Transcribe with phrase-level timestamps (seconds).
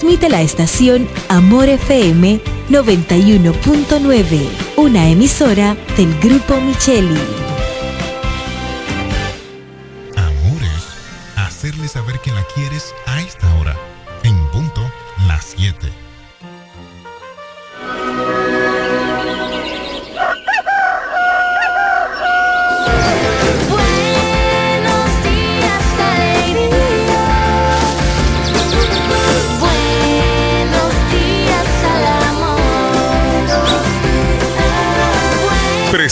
[0.00, 7.47] Transmite la estación Amor FM 91.9, una emisora del Grupo Micheli.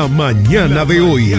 [0.00, 1.34] La mañana de hoy.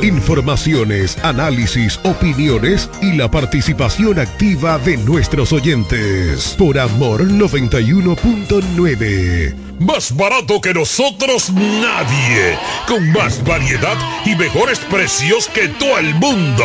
[0.00, 6.54] Informaciones, análisis, opiniones y la participación activa de nuestros oyentes.
[6.56, 9.54] Por Amor 91.9.
[9.78, 12.56] Más barato que nosotros nadie.
[12.86, 16.64] Con más variedad y mejores precios que todo el mundo.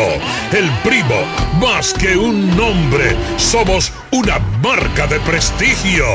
[0.54, 1.26] El primo,
[1.60, 6.06] más que un nombre, somos una marca de prestigio.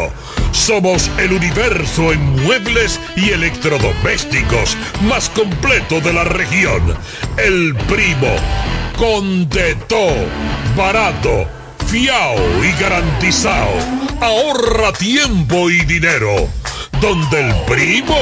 [0.53, 6.97] Somos el universo en muebles y electrodomésticos más completo de la región.
[7.37, 8.35] El primo,
[8.97, 9.77] con de
[10.77, 11.47] barato,
[11.87, 13.73] fiao y garantizado.
[14.21, 16.49] Ahorra tiempo y dinero.
[17.01, 18.19] Donde el primo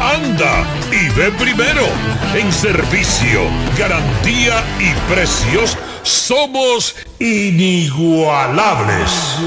[0.00, 1.86] anda y ve primero.
[2.34, 3.42] En servicio,
[3.78, 9.38] garantía y precios somos inigualables.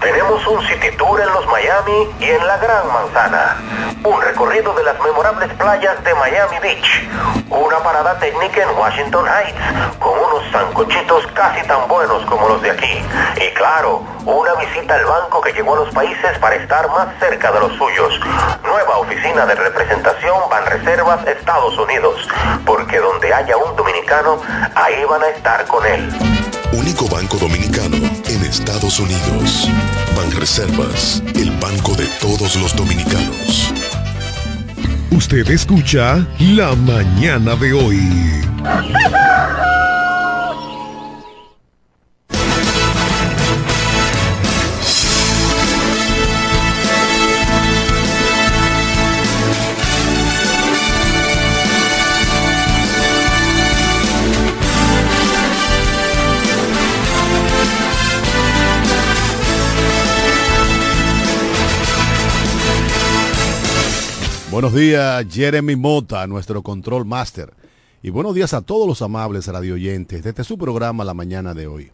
[0.00, 3.56] Tenemos un City Tour en los Miami y en la Gran Manzana.
[4.04, 7.08] Un recorrido de las memorables playas de Miami Beach.
[7.48, 12.72] Una parada técnica en Washington Heights con unos sancochitos casi tan buenos como los de
[12.72, 13.00] aquí.
[13.36, 17.52] Y claro, una visita al banco que llegó a los países para estar más cerca
[17.52, 18.20] de los suyos.
[18.64, 22.28] Nueva oficina de representación Banreservas Estados Unidos.
[22.66, 24.40] Porque donde haya un dominicano,
[24.74, 26.08] ahí van estar con él.
[26.72, 27.96] Único banco dominicano
[28.26, 29.68] en Estados Unidos.
[30.16, 33.72] Banreservas, el banco de todos los dominicanos.
[35.10, 38.42] Usted escucha La Mañana de hoy.
[64.52, 67.54] Buenos días, Jeremy Mota, nuestro control master.
[68.02, 71.66] Y buenos días a todos los amables radioyentes de este su programa La Mañana de
[71.66, 71.90] hoy.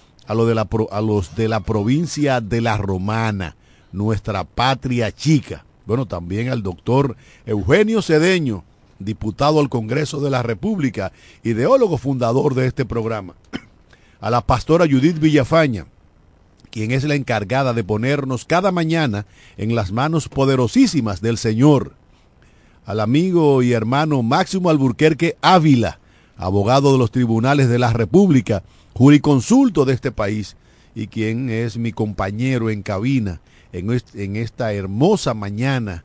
[0.27, 3.55] a, los de la provincia de La Romana,
[3.91, 5.65] nuestra patria chica.
[5.85, 7.15] Bueno, también al doctor
[7.45, 8.63] Eugenio Cedeño,
[8.99, 11.11] diputado al Congreso de la República,
[11.43, 13.33] ideólogo fundador de este programa.
[14.19, 15.87] A la pastora Judith Villafaña,
[16.69, 19.25] quien es la encargada de ponernos cada mañana
[19.57, 21.93] en las manos poderosísimas del Señor.
[22.85, 25.99] Al amigo y hermano Máximo Alburquerque Ávila,
[26.37, 30.55] abogado de los tribunales de la República, juriconsulto de este país
[30.95, 33.39] y quien es mi compañero en cabina
[33.71, 36.03] en, est- en esta hermosa mañana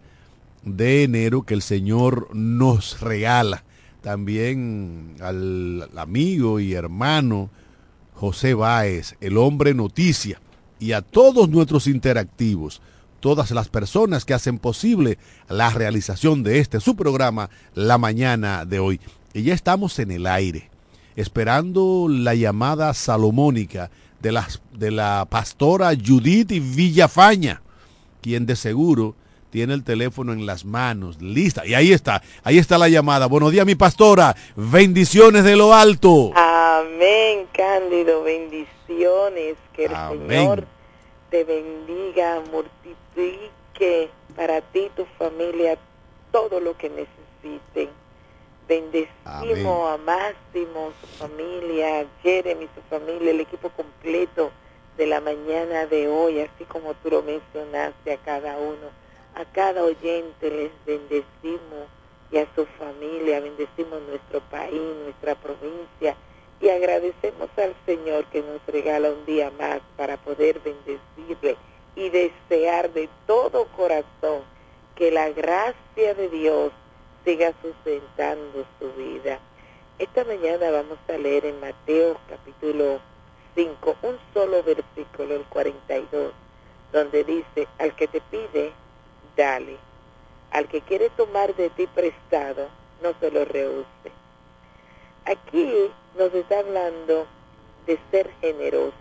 [0.64, 3.64] de enero que el Señor nos regala.
[4.02, 7.50] También al amigo y hermano
[8.14, 10.40] José Báez, el hombre noticia,
[10.78, 12.80] y a todos nuestros interactivos,
[13.20, 15.18] todas las personas que hacen posible
[15.48, 19.00] la realización de este su programa la mañana de hoy.
[19.34, 20.70] Y ya estamos en el aire,
[21.16, 23.90] esperando la llamada salomónica
[24.20, 27.62] de la, de la pastora Judith Villafaña,
[28.20, 29.14] quien de seguro
[29.50, 31.64] tiene el teléfono en las manos, lista.
[31.66, 33.26] Y ahí está, ahí está la llamada.
[33.26, 34.36] Buenos días, mi pastora.
[34.54, 36.32] Bendiciones de lo alto.
[36.34, 38.22] Amén, Cándido.
[38.22, 39.56] Bendiciones.
[39.72, 39.92] Que el
[40.28, 40.66] Señor
[41.30, 45.78] te bendiga, multiplique para ti, tu familia,
[46.32, 47.88] todo lo que necesiten.
[48.68, 54.50] Bendecimos a Máximo, su familia, a Jeremy, su familia, el equipo completo
[54.96, 58.90] de la mañana de hoy, así como tú lo mencionaste a cada uno.
[59.36, 61.86] A cada oyente les bendecimos
[62.32, 66.16] y a su familia, bendecimos nuestro país, nuestra provincia
[66.60, 71.56] y agradecemos al Señor que nos regala un día más para poder bendecirle
[71.94, 74.42] y desear de todo corazón
[74.94, 76.72] que la gracia de Dios
[77.26, 79.40] siga sustentando su vida.
[79.98, 83.00] Esta mañana vamos a leer en Mateo capítulo
[83.56, 86.32] 5 un solo versículo, el 42,
[86.92, 88.72] donde dice, al que te pide,
[89.36, 89.76] dale.
[90.52, 92.68] Al que quiere tomar de ti prestado,
[93.02, 94.12] no se lo rehúse.
[95.24, 97.26] Aquí nos está hablando
[97.88, 98.94] de ser generoso.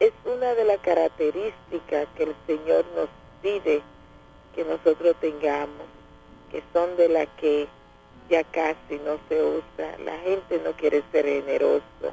[0.00, 3.10] Es una de las características que el Señor nos
[3.42, 3.82] pide
[4.54, 5.97] que nosotros tengamos
[6.50, 7.68] que son de las que
[8.28, 9.98] ya casi no se usa.
[10.04, 12.12] La gente no quiere ser generoso.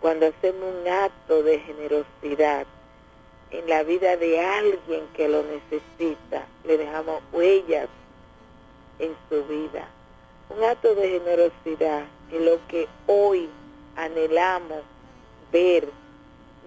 [0.00, 2.66] Cuando hacemos un acto de generosidad
[3.50, 7.88] en la vida de alguien que lo necesita, le dejamos huellas
[8.98, 9.88] en su vida.
[10.48, 13.48] Un acto de generosidad en lo que hoy
[13.96, 14.82] anhelamos
[15.52, 15.88] ver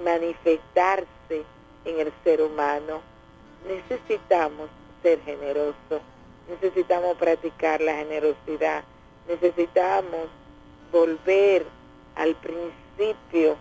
[0.04, 1.44] manifestarse
[1.86, 3.02] en el ser humano.
[3.68, 4.70] Necesitamos
[5.02, 6.02] ser generosos
[6.50, 8.84] necesitamos practicar la generosidad,
[9.28, 10.28] necesitamos
[10.92, 11.66] volver
[12.16, 13.58] al principio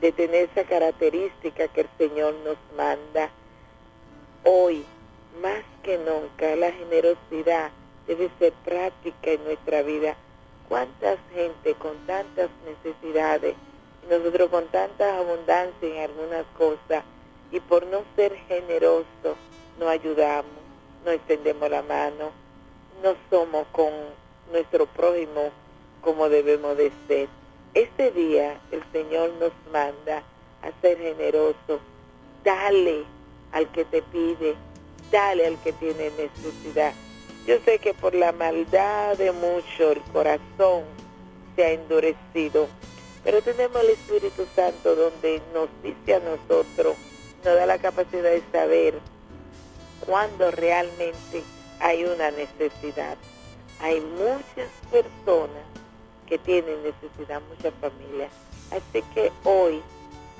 [0.00, 3.30] de tener esa característica que el Señor nos manda.
[4.44, 4.84] Hoy,
[5.40, 7.70] más que nunca, la generosidad
[8.06, 10.16] debe ser práctica en nuestra vida.
[10.68, 13.54] ¿Cuántas gente con tantas necesidades
[14.08, 17.04] nosotros con tanta abundancia en algunas cosas
[17.52, 19.36] y por no ser generosos
[19.78, 20.61] no ayudamos?
[21.04, 22.30] No extendemos la mano,
[23.02, 23.90] no somos con
[24.52, 25.50] nuestro prójimo
[26.00, 27.28] como debemos de ser.
[27.74, 30.22] Este día el Señor nos manda
[30.62, 31.80] a ser generoso.
[32.44, 33.04] Dale
[33.52, 34.54] al que te pide,
[35.10, 36.92] dale al que tiene necesidad.
[37.46, 40.84] Yo sé que por la maldad de mucho el corazón
[41.56, 42.68] se ha endurecido,
[43.24, 46.96] pero tenemos el Espíritu Santo donde nos dice a nosotros,
[47.44, 48.94] nos da la capacidad de saber
[50.06, 51.42] cuando realmente
[51.80, 53.16] hay una necesidad.
[53.80, 55.64] Hay muchas personas
[56.26, 58.30] que tienen necesidad, muchas familias.
[58.70, 59.82] Así que hoy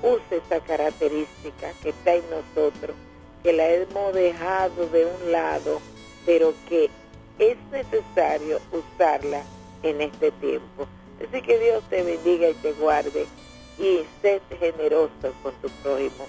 [0.01, 2.95] use esa característica que está en nosotros,
[3.43, 5.81] que la hemos dejado de un lado,
[6.25, 6.89] pero que
[7.39, 9.43] es necesario usarla
[9.83, 10.87] en este tiempo.
[11.21, 13.25] Así que Dios te bendiga y te guarde
[13.77, 16.25] y sé generoso con tu prójimo.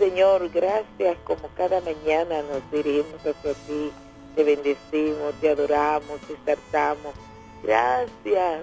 [0.00, 3.92] Señor, gracias como cada mañana nos dirigimos hacia ti,
[4.34, 7.12] te bendecimos, te adoramos, te exaltamos.
[7.62, 8.62] Gracias,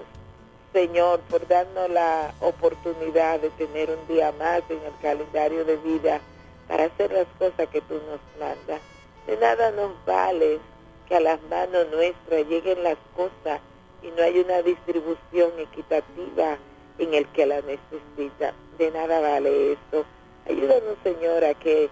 [0.72, 6.20] Señor, por darnos la oportunidad de tener un día más en el calendario de vida
[6.66, 8.80] para hacer las cosas que tú nos mandas.
[9.28, 10.58] De nada nos vale
[11.06, 13.60] que a las manos nuestras lleguen las cosas
[14.02, 16.58] y no hay una distribución equitativa
[16.98, 18.54] en el que la necesita.
[18.76, 20.04] De nada vale eso
[20.48, 21.90] Ayúdanos, Señor, a que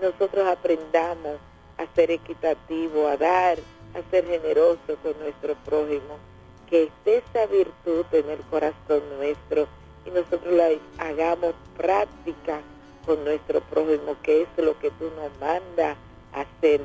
[0.00, 1.38] nosotros aprendamos
[1.76, 3.58] a ser equitativo, a dar,
[3.94, 6.18] a ser generoso con nuestro prójimo.
[6.70, 9.66] Que esté esa virtud en el corazón nuestro
[10.04, 12.60] y nosotros la hagamos práctica
[13.04, 15.96] con nuestro prójimo, que es lo que tú nos mandas
[16.32, 16.82] hacer.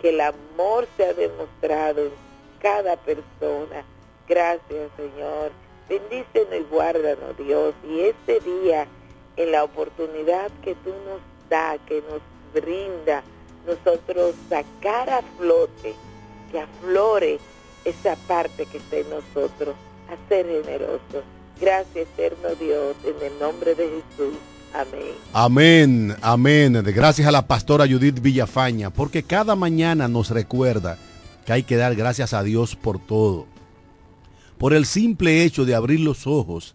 [0.00, 2.12] Que el amor sea demostrado en
[2.60, 3.84] cada persona.
[4.28, 5.52] Gracias, Señor.
[5.88, 7.74] Bendícenos y guárdanos, Dios.
[7.88, 8.88] Y este día
[9.36, 12.20] en la oportunidad que tú nos da, que nos
[12.54, 13.22] brinda,
[13.66, 15.94] nosotros sacar a flote,
[16.50, 17.38] que aflore
[17.84, 19.74] esa parte que está en nosotros,
[20.08, 21.24] a ser generosos.
[21.60, 24.34] Gracias, eterno Dios, en el nombre de Jesús.
[24.72, 25.14] Amén.
[25.32, 26.82] Amén, amén.
[26.84, 30.98] Gracias a la pastora Judith Villafaña, porque cada mañana nos recuerda
[31.46, 33.46] que hay que dar gracias a Dios por todo.
[34.58, 36.74] Por el simple hecho de abrir los ojos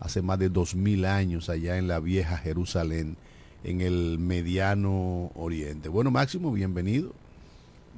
[0.00, 3.16] hace más de dos mil años allá en la vieja Jerusalén,
[3.62, 5.88] en el mediano oriente.
[5.88, 7.12] Bueno, Máximo, bienvenido.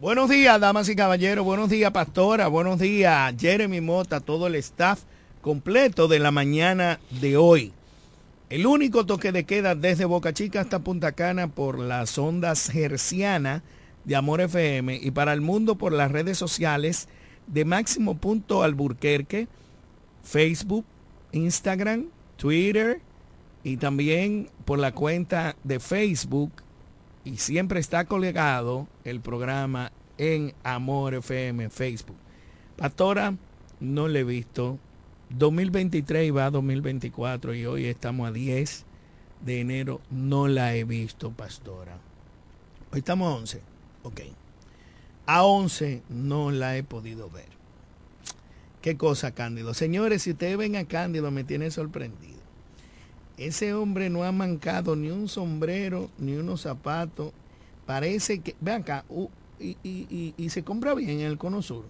[0.01, 1.45] Buenos días, damas y caballeros.
[1.45, 2.49] Buenos días, pastora.
[2.49, 5.01] Buenos días, Jeremy Mota, todo el staff
[5.41, 7.73] completo de la mañana de hoy.
[8.51, 13.63] El único toque de queda desde Boca Chica hasta Punta Cana por las ondas hercianas
[14.05, 17.09] de Amor FM y para el mundo por las redes sociales
[17.47, 19.49] de Máximo Punto Alburquerque,
[20.23, 20.85] Facebook,
[21.37, 23.01] Instagram, Twitter
[23.63, 26.51] y también por la cuenta de Facebook
[27.25, 32.17] y siempre está colgado el programa en Amor FM Facebook.
[32.77, 33.37] Pastora,
[33.81, 34.79] no le he visto.
[35.31, 38.85] 2023 va a 2024 y hoy estamos a 10
[39.45, 40.01] de enero.
[40.11, 41.99] No la he visto, pastora.
[42.93, 43.61] Hoy estamos a 11.
[44.05, 44.21] Ok.
[45.27, 47.56] A 11 no la he podido ver.
[48.87, 49.75] Qué cosa, Cándido.
[49.75, 52.39] Señores, si ustedes ven a Cándido, me tiene sorprendido.
[53.37, 57.33] Ese hombre no ha mancado ni un sombrero, ni unos zapatos.
[57.85, 59.05] Parece que, vean acá,
[59.59, 61.83] y, se compra bien en el Cono Sur.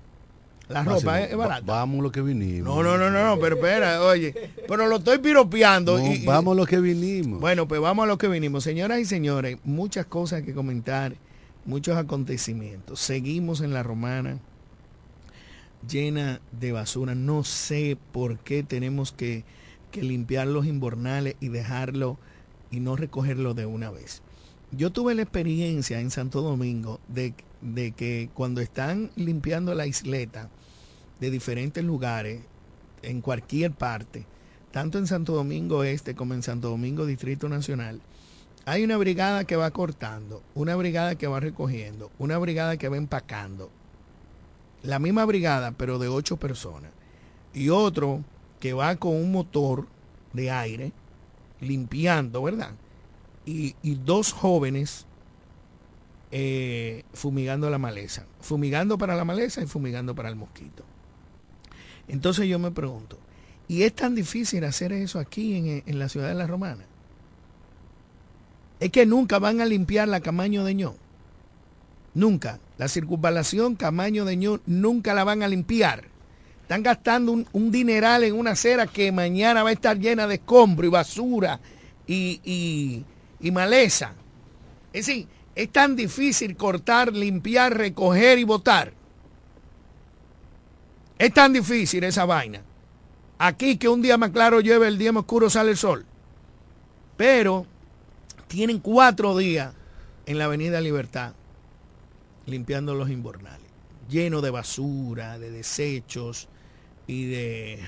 [0.71, 1.67] La ropa es, barata.
[1.67, 2.75] vamos lo que vinimos.
[2.75, 4.35] No, no, no, no, pero espera, oye,
[4.67, 6.00] pero lo estoy piropeando.
[6.00, 7.43] y, vamos lo que vinimos.
[7.43, 8.65] Bueno, pues vamos a lo que vinimos.
[8.65, 11.15] Señoras y señores, muchas cosas que comentar,
[11.67, 13.00] muchos acontecimientos.
[13.00, 14.38] Seguimos en la romana
[15.88, 17.14] llena de basura.
[17.14, 19.45] No sé por qué tenemos que,
[19.92, 22.18] limpiar los inbornales y dejarlo
[22.71, 24.21] y no recogerlo de una vez.
[24.71, 30.50] Yo tuve la experiencia en Santo Domingo de, de que cuando están limpiando la isleta
[31.18, 32.42] de diferentes lugares,
[33.02, 34.26] en cualquier parte,
[34.71, 38.02] tanto en Santo Domingo Este como en Santo Domingo Distrito Nacional,
[38.66, 42.97] hay una brigada que va cortando, una brigada que va recogiendo, una brigada que va
[42.97, 43.71] empacando,
[44.87, 46.90] la misma brigada, pero de ocho personas.
[47.52, 48.25] Y otro
[48.61, 49.87] que va con un motor
[50.33, 50.93] de aire
[51.61, 52.73] limpiando, ¿verdad?
[53.45, 53.75] Y,
[54.05, 55.07] dos jóvenes
[56.31, 58.26] eh, fumigando la maleza.
[58.40, 60.85] Fumigando para la maleza y fumigando para el mosquito.
[62.09, 63.19] Entonces yo me pregunto,
[63.69, 66.85] ¿y es tan difícil hacer eso aquí en, en la ciudad de La Romana?
[68.81, 70.95] Es que nunca van a limpiar la Camaño de ño.
[72.16, 72.61] Nunca.
[72.78, 76.04] La circunvalación Camaño de Ño nunca la van a limpiar.
[76.62, 80.87] Están gastando un, dineral en una acera que mañana va a estar llena de escombro
[80.87, 81.61] y basura
[82.06, 83.04] y,
[83.38, 84.14] y maleza.
[84.94, 88.94] Es decir, es tan difícil cortar, limpiar, recoger y botar.
[91.18, 92.62] Es tan difícil esa vaina.
[93.37, 96.06] Aquí que un día más claro lleve el día más oscuro sale el sol.
[97.18, 97.66] Pero
[98.49, 99.75] tienen cuatro días
[100.25, 101.35] en la Avenida Libertad
[102.47, 103.69] limpiando los invernales,
[104.09, 106.49] lleno de basura, de desechos
[107.07, 107.81] y de,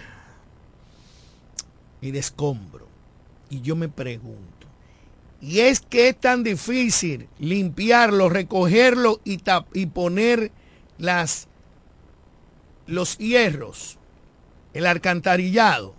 [2.00, 2.86] y escombro.
[3.50, 4.66] Y yo me pregunto,
[5.40, 9.40] ¿y es que es tan difícil limpiarlo, recogerlo y,
[9.72, 10.52] y poner
[10.98, 11.48] las,
[12.86, 13.98] los hierros,
[14.74, 15.94] el alcantarillado?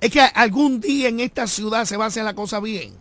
[0.00, 2.94] Es que algún día en esta ciudad se va a hacer la cosa bien.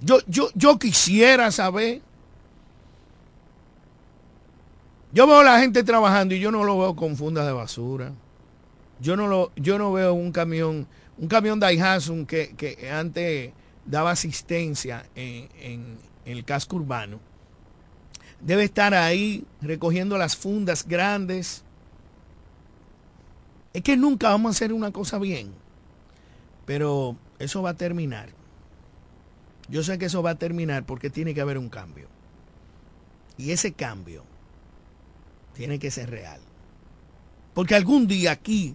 [0.00, 2.02] Yo, yo, yo quisiera saber.
[5.12, 8.12] Yo veo a la gente trabajando y yo no lo veo con fundas de basura.
[9.00, 10.86] Yo no lo, yo no veo un camión,
[11.16, 13.52] un camión Daihatsu que, que antes
[13.86, 17.20] daba asistencia en, en el casco urbano.
[18.40, 21.64] Debe estar ahí recogiendo las fundas grandes.
[23.72, 25.52] Es que nunca vamos a hacer una cosa bien.
[26.66, 28.37] Pero eso va a terminar.
[29.68, 32.08] Yo sé que eso va a terminar porque tiene que haber un cambio.
[33.36, 34.24] Y ese cambio
[35.54, 36.40] tiene que ser real.
[37.54, 38.74] Porque algún día aquí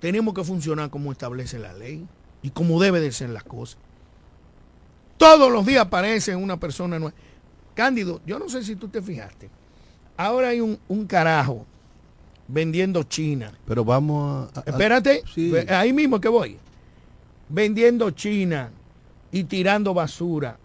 [0.00, 2.06] tenemos que funcionar como establece la ley
[2.42, 3.78] y como debe de ser las cosas.
[5.16, 7.14] Todos los días aparece una persona nueva.
[7.74, 9.50] Cándido, yo no sé si tú te fijaste.
[10.16, 11.66] Ahora hay un, carajo
[12.48, 13.52] vendiendo China.
[13.66, 14.60] Pero vamos a...
[14.60, 15.22] Espérate,
[15.68, 16.56] ahí mismo que voy.
[17.48, 18.70] Vendiendo China,
[19.32, 20.58] y tirando basura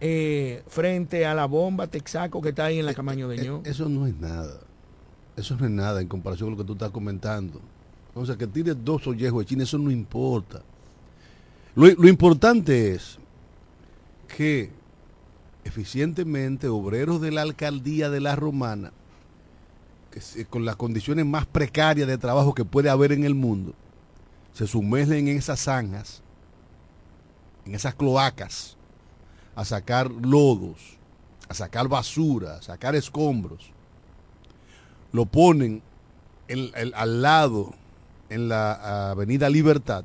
[0.00, 3.44] eh, frente a la bomba Texaco que está ahí en la eh, Camaño de eh,
[3.44, 3.62] Ño.
[3.64, 4.60] Eso no es nada.
[5.36, 7.60] Eso no es nada en comparación con lo que tú estás comentando.
[8.14, 10.62] O sea, que tire dos ollejos de China, eso no importa.
[11.74, 13.18] Lo, lo importante es
[14.28, 14.70] que
[15.64, 18.92] eficientemente obreros de la alcaldía de la Romana,
[20.12, 23.74] que se- con las condiciones más precarias de trabajo que puede haber en el mundo,
[24.52, 26.22] se sumergen en esas zanjas,
[27.66, 28.76] en esas cloacas,
[29.56, 30.98] a sacar lodos,
[31.48, 33.70] a sacar basura, a sacar escombros.
[35.12, 35.82] Lo ponen
[36.94, 37.72] al lado,
[38.28, 40.04] en la avenida Libertad,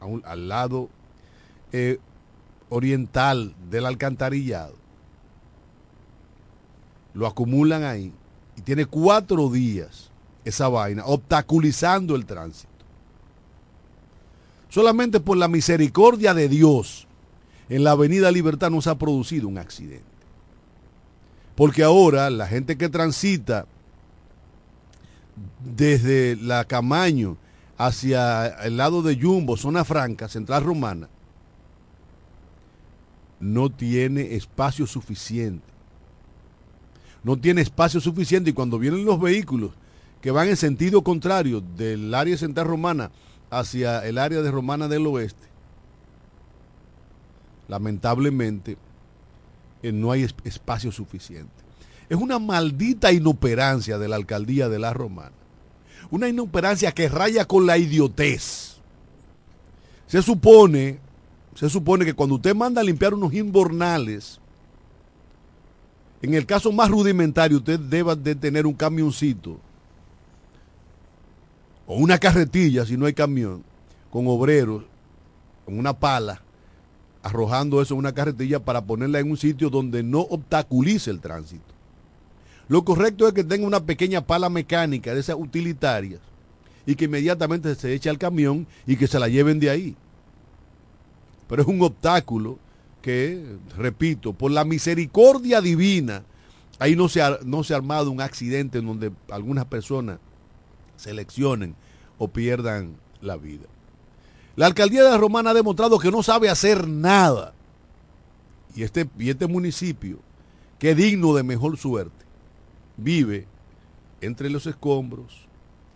[0.00, 0.88] a un- al lado
[1.72, 1.98] eh,
[2.70, 4.74] oriental del alcantarillado.
[7.14, 8.12] Lo acumulan ahí
[8.56, 10.10] y tiene cuatro días
[10.44, 12.67] esa vaina obstaculizando el tránsito.
[14.78, 17.08] Solamente por la misericordia de Dios
[17.68, 20.04] en la avenida Libertad no se ha producido un accidente.
[21.56, 23.66] Porque ahora la gente que transita
[25.64, 27.36] desde la Camaño
[27.76, 31.08] hacia el lado de Jumbo, zona franca, central romana,
[33.40, 35.66] no tiene espacio suficiente.
[37.24, 39.72] No tiene espacio suficiente y cuando vienen los vehículos
[40.20, 43.10] que van en sentido contrario del área central romana
[43.50, 45.46] hacia el área de Romana del Oeste,
[47.68, 48.76] lamentablemente
[49.82, 51.52] eh, no hay es- espacio suficiente.
[52.08, 55.32] Es una maldita inoperancia de la alcaldía de la Romana.
[56.10, 58.76] Una inoperancia que raya con la idiotez.
[60.06, 61.00] Se supone,
[61.54, 64.40] se supone que cuando usted manda a limpiar unos inbornales,
[66.22, 69.60] en el caso más rudimentario, usted deba de tener un camioncito
[71.88, 73.64] o una carretilla, si no hay camión,
[74.10, 74.84] con obreros,
[75.64, 76.42] con una pala,
[77.22, 81.64] arrojando eso en una carretilla para ponerla en un sitio donde no obstaculice el tránsito.
[82.68, 86.20] Lo correcto es que tenga una pequeña pala mecánica de esas utilitarias
[86.84, 89.96] y que inmediatamente se eche al camión y que se la lleven de ahí.
[91.48, 92.58] Pero es un obstáculo
[93.00, 93.42] que,
[93.78, 96.22] repito, por la misericordia divina,
[96.78, 100.18] ahí no se ha, no se ha armado un accidente en donde algunas personas
[100.98, 101.74] se lesionen
[102.18, 103.66] o pierdan la vida.
[104.56, 107.54] La alcaldía de la Romana ha demostrado que no sabe hacer nada.
[108.74, 110.18] Y este, y este municipio,
[110.78, 112.24] que es digno de mejor suerte,
[112.96, 113.46] vive
[114.20, 115.46] entre los escombros,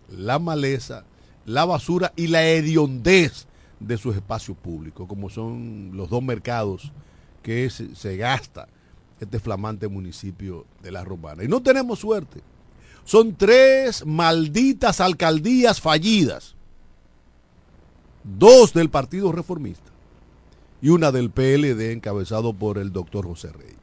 [0.08, 1.04] la maleza,
[1.44, 3.46] la basura y la hediondez
[3.80, 6.92] de sus espacios públicos, como son los dos mercados
[7.42, 8.68] que se gasta
[9.18, 11.44] este flamante municipio de la Romana.
[11.44, 12.40] Y no tenemos suerte.
[13.04, 16.54] Son tres malditas alcaldías fallidas.
[18.24, 19.90] Dos del Partido Reformista
[20.80, 23.76] y una del PLD encabezado por el doctor José Reyes.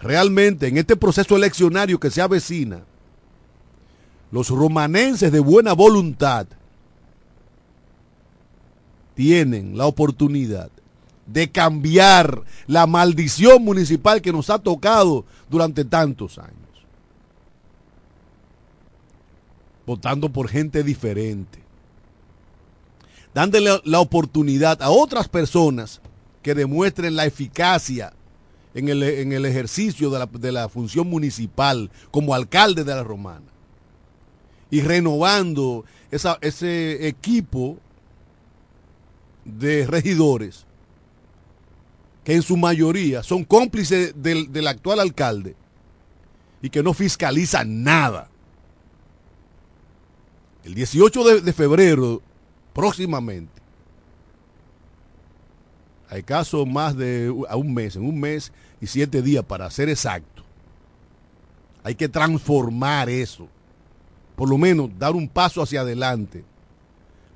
[0.00, 2.82] Realmente en este proceso eleccionario que se avecina,
[4.30, 6.46] los romanenses de buena voluntad
[9.14, 10.70] tienen la oportunidad
[11.26, 16.63] de cambiar la maldición municipal que nos ha tocado durante tantos años.
[19.86, 21.58] Votando por gente diferente.
[23.34, 26.00] Dándole la oportunidad a otras personas
[26.42, 28.12] que demuestren la eficacia
[28.74, 33.02] en el, en el ejercicio de la, de la función municipal como alcalde de la
[33.02, 33.46] Romana.
[34.70, 37.78] Y renovando ese equipo
[39.44, 40.66] de regidores
[42.24, 45.54] que en su mayoría son cómplices del, del actual alcalde
[46.62, 48.30] y que no fiscalizan nada.
[50.64, 52.22] El 18 de, febrero,
[52.72, 53.52] próximamente,
[56.08, 58.50] hay caso más de a un mes, en un mes
[58.80, 60.42] y siete días para ser exacto.
[61.82, 63.46] Hay que transformar eso.
[64.36, 66.44] Por lo menos dar un paso hacia adelante,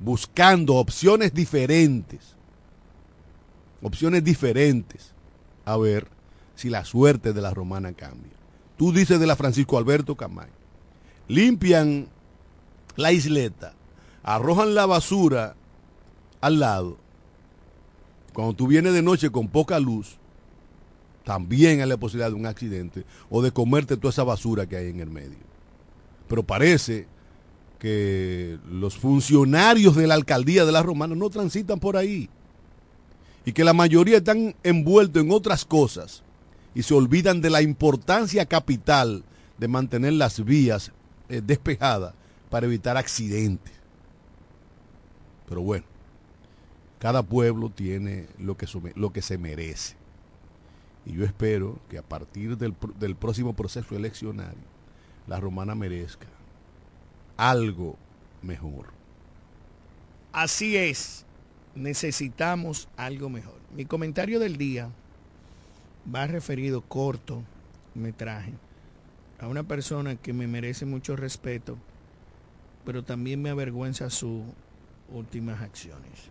[0.01, 2.35] buscando opciones diferentes.
[3.83, 5.13] Opciones diferentes.
[5.65, 6.09] A ver
[6.55, 8.33] si la suerte de la romana cambia.
[8.79, 10.49] Tú dices de la Francisco Alberto Camay.
[11.29, 12.09] Limpian
[12.99, 13.75] la isleta,
[14.25, 15.55] arrojan la basura
[16.41, 16.97] al lado.
[18.33, 20.17] Cuando tú vienes de noche con poca luz,
[21.25, 24.89] también hay la posibilidad de un accidente o de comerte toda esa basura que hay
[24.89, 25.39] en el medio.
[26.27, 27.07] Pero parece
[27.79, 32.29] que los funcionarios de la alcaldía de la Romana no transitan por ahí
[33.45, 36.25] y que la mayoría están envueltos en otras cosas
[36.75, 39.23] y se olvidan de la importancia capital
[39.57, 40.91] de mantener las vías
[41.29, 42.15] eh, despejadas
[42.51, 43.73] para evitar accidentes.
[45.49, 45.85] Pero bueno,
[46.99, 49.97] cada pueblo tiene lo que, lo que se merece.
[51.07, 54.59] Y yo espero que a partir del, del próximo proceso eleccionario,
[55.27, 56.27] la romana merezca
[57.37, 57.97] algo
[58.43, 58.87] mejor.
[60.33, 61.25] Así es,
[61.75, 63.59] necesitamos algo mejor.
[63.75, 64.91] Mi comentario del día
[66.15, 67.43] va referido corto
[67.95, 68.53] metraje
[69.39, 71.79] a una persona que me merece mucho respeto,
[72.89, 74.41] pero también me avergüenza sus
[75.13, 76.31] últimas acciones.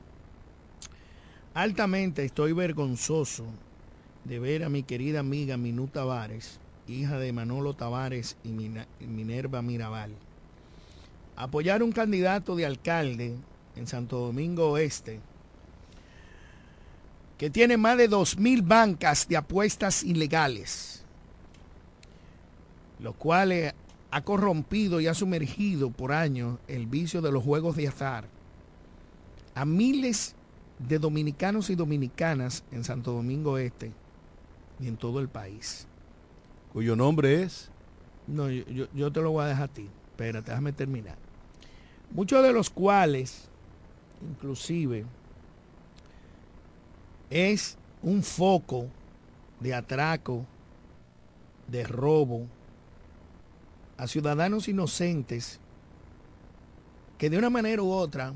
[1.54, 3.46] Altamente estoy vergonzoso
[4.24, 8.50] de ver a mi querida amiga Minú Tavares, hija de Manolo Tavares y
[9.06, 10.14] Minerva Mirabal,
[11.36, 13.36] apoyar un candidato de alcalde
[13.76, 15.20] en Santo Domingo Oeste
[17.38, 21.04] que tiene más de 2.000 bancas de apuestas ilegales,
[23.00, 23.76] lo cual
[24.12, 28.26] ha corrompido y ha sumergido por años el vicio de los juegos de azar
[29.54, 30.36] a miles
[30.80, 33.92] de dominicanos y dominicanas en Santo Domingo Este
[34.80, 35.88] y en todo el país.
[36.72, 37.72] ¿Cuyo nombre es?
[38.28, 39.90] No, yo, yo te lo voy a dejar a ti.
[40.12, 41.18] Espérate, déjame terminar.
[42.12, 43.50] Muchos de los cuales,
[44.22, 45.06] inclusive,
[47.30, 48.88] es un foco
[49.60, 50.46] de atraco,
[51.68, 52.48] de robo
[53.98, 55.60] a ciudadanos inocentes
[57.18, 58.34] que de una manera u otra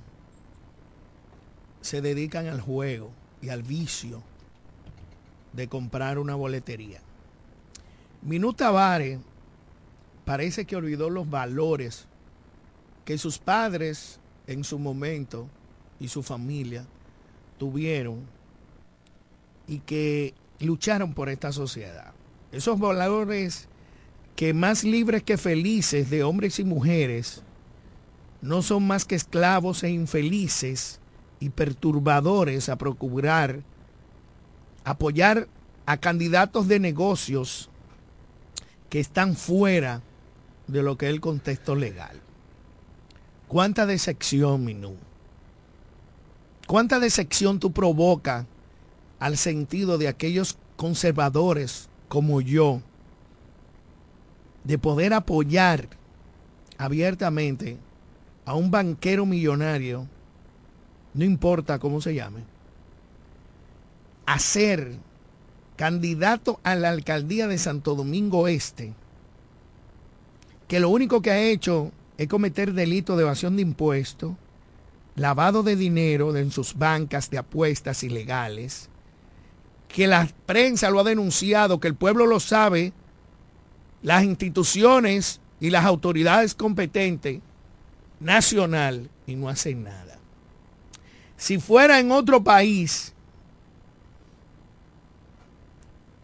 [1.81, 4.23] se dedican al juego y al vicio
[5.53, 7.01] de comprar una boletería.
[8.21, 9.19] Minuta Tavares
[10.25, 12.07] parece que olvidó los valores
[13.05, 15.47] que sus padres en su momento
[15.99, 16.85] y su familia
[17.57, 18.25] tuvieron
[19.67, 22.13] y que lucharon por esta sociedad.
[22.51, 23.67] Esos valores
[24.35, 27.43] que más libres que felices de hombres y mujeres
[28.41, 30.99] no son más que esclavos e infelices
[31.39, 33.63] y perturbadores a procurar
[34.83, 35.47] apoyar
[35.85, 37.69] a candidatos de negocios
[38.89, 40.01] que están fuera
[40.67, 42.19] de lo que es el contexto legal.
[43.47, 44.95] ¿Cuánta decepción, Minú?
[46.67, 48.45] ¿Cuánta decepción tú provocas
[49.19, 52.81] al sentido de aquellos conservadores como yo
[54.63, 55.87] de poder apoyar
[56.77, 57.77] abiertamente
[58.45, 60.07] a un banquero millonario,
[61.13, 62.41] no importa cómo se llame,
[64.25, 64.93] a ser
[65.75, 68.93] candidato a la alcaldía de Santo Domingo Este,
[70.67, 74.33] que lo único que ha hecho es cometer delito de evasión de impuestos,
[75.15, 78.89] lavado de dinero en sus bancas de apuestas ilegales,
[79.87, 82.93] que la prensa lo ha denunciado, que el pueblo lo sabe,
[84.01, 87.39] las instituciones y las autoridades competentes
[88.19, 90.17] nacional y no hacen nada.
[91.37, 93.13] Si fuera en otro país,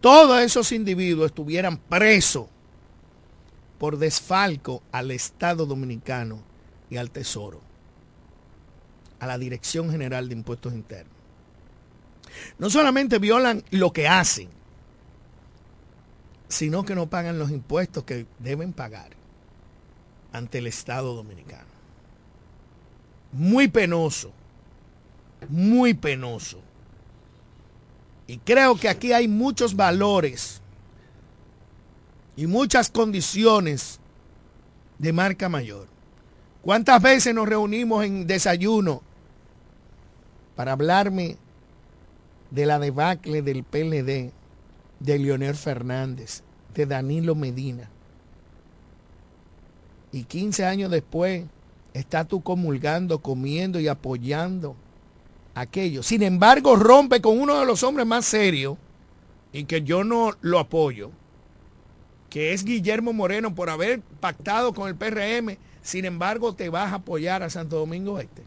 [0.00, 2.46] todos esos individuos estuvieran presos
[3.78, 6.40] por desfalco al Estado Dominicano
[6.90, 7.60] y al Tesoro,
[9.20, 11.18] a la Dirección General de Impuestos Internos
[12.58, 14.48] no solamente violan lo que hacen,
[16.48, 19.10] sino que no pagan los impuestos que deben pagar
[20.32, 21.68] ante el Estado dominicano.
[23.32, 24.32] Muy penoso,
[25.48, 26.60] muy penoso.
[28.26, 30.60] Y creo que aquí hay muchos valores
[32.36, 34.00] y muchas condiciones
[34.98, 35.86] de marca mayor.
[36.62, 39.02] ¿Cuántas veces nos reunimos en desayuno
[40.56, 41.36] para hablarme
[42.50, 44.32] de la debacle del PLD,
[45.00, 46.42] de Leonel Fernández,
[46.74, 47.88] de Danilo Medina.
[50.12, 51.44] Y 15 años después,
[51.92, 54.76] está tú comulgando, comiendo y apoyando
[55.54, 56.02] aquello.
[56.02, 58.76] Sin embargo, rompe con uno de los hombres más serios,
[59.52, 61.10] y que yo no lo apoyo,
[62.30, 65.56] que es Guillermo Moreno por haber pactado con el PRM.
[65.82, 68.42] Sin embargo, te vas a apoyar a Santo Domingo Este.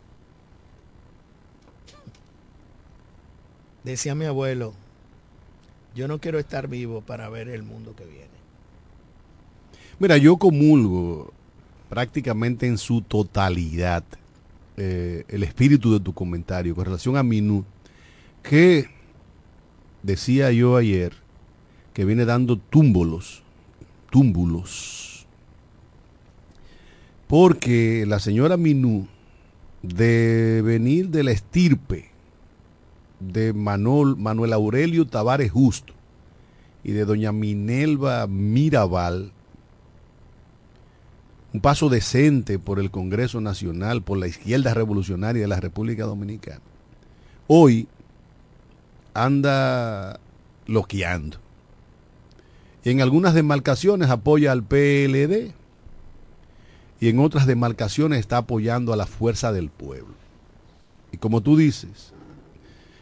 [3.83, 4.73] Decía mi abuelo,
[5.95, 8.27] yo no quiero estar vivo para ver el mundo que viene.
[9.99, 11.33] Mira, yo comulgo
[11.89, 14.03] prácticamente en su totalidad
[14.77, 17.65] eh, el espíritu de tu comentario con relación a Minú,
[18.41, 18.87] que
[20.01, 21.13] decía yo ayer
[21.93, 23.43] que viene dando túmbulos,
[24.09, 25.27] túmbulos,
[27.27, 29.07] porque la señora Minú,
[29.83, 32.10] de venir de la estirpe
[33.21, 35.93] de Manuel, Manuel Aurelio Tavares Justo
[36.83, 39.31] y de doña Minelva Mirabal,
[41.53, 46.61] un paso decente por el Congreso Nacional, por la izquierda revolucionaria de la República Dominicana,
[47.47, 47.87] hoy
[49.13, 50.19] anda
[50.65, 51.37] loqueando.
[52.83, 55.53] Y en algunas demarcaciones apoya al PLD.
[56.99, 60.13] y en otras demarcaciones está apoyando a la fuerza del pueblo.
[61.11, 62.13] Y como tú dices,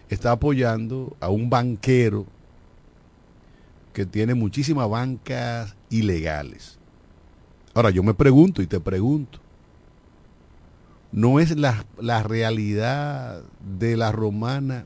[0.09, 2.25] está apoyando a un banquero
[3.93, 6.77] que tiene muchísimas bancas ilegales.
[7.73, 9.39] Ahora yo me pregunto y te pregunto,
[11.11, 13.41] ¿no es la, la realidad
[13.79, 14.85] de la romana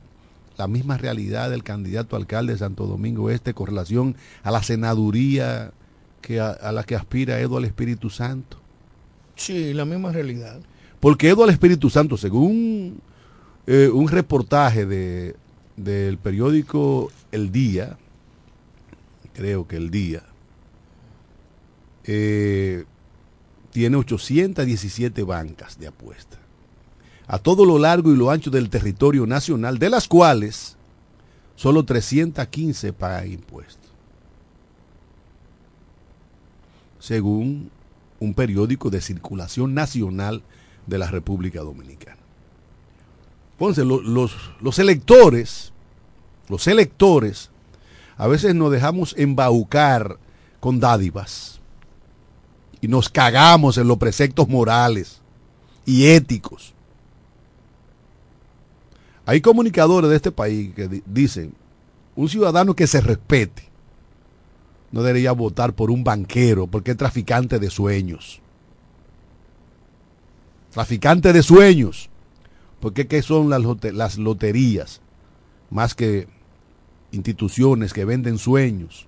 [0.58, 5.72] la misma realidad del candidato alcalde de Santo Domingo Este con relación a la senaduría
[6.22, 8.58] que a, la que aspira Edo al Espíritu Santo?
[9.36, 10.62] Sí, la misma realidad.
[11.00, 13.02] Porque Edo al Espíritu Santo, según
[13.68, 15.36] eh, un reportaje de,
[15.76, 17.98] del periódico El Día,
[19.34, 20.24] creo que El Día,
[22.06, 22.86] eh,
[23.72, 26.44] tiene 817 bancas de apuestas
[27.28, 30.76] a todo lo largo y lo ancho del territorio nacional, de las cuales
[31.56, 33.92] solo 315 pagan impuestos.
[37.00, 37.70] Según
[38.20, 40.44] un periódico de circulación nacional
[40.88, 42.23] de la República Dominicana.
[43.70, 45.74] Entonces, los, los electores,
[46.50, 47.50] los electores,
[48.18, 50.18] a veces nos dejamos embaucar
[50.60, 51.60] con dádivas
[52.82, 55.22] y nos cagamos en los preceptos morales
[55.86, 56.74] y éticos
[59.26, 61.54] hay comunicadores de este país que dicen,
[62.16, 63.64] un ciudadano que se respete
[64.92, 68.42] no debería votar por un banquero porque es traficante de sueños.
[70.72, 72.10] Traficante de sueños.
[72.84, 75.00] Porque ¿qué son las, loterías?
[75.70, 76.28] Más que
[77.14, 79.08] instituciones que venden sueños.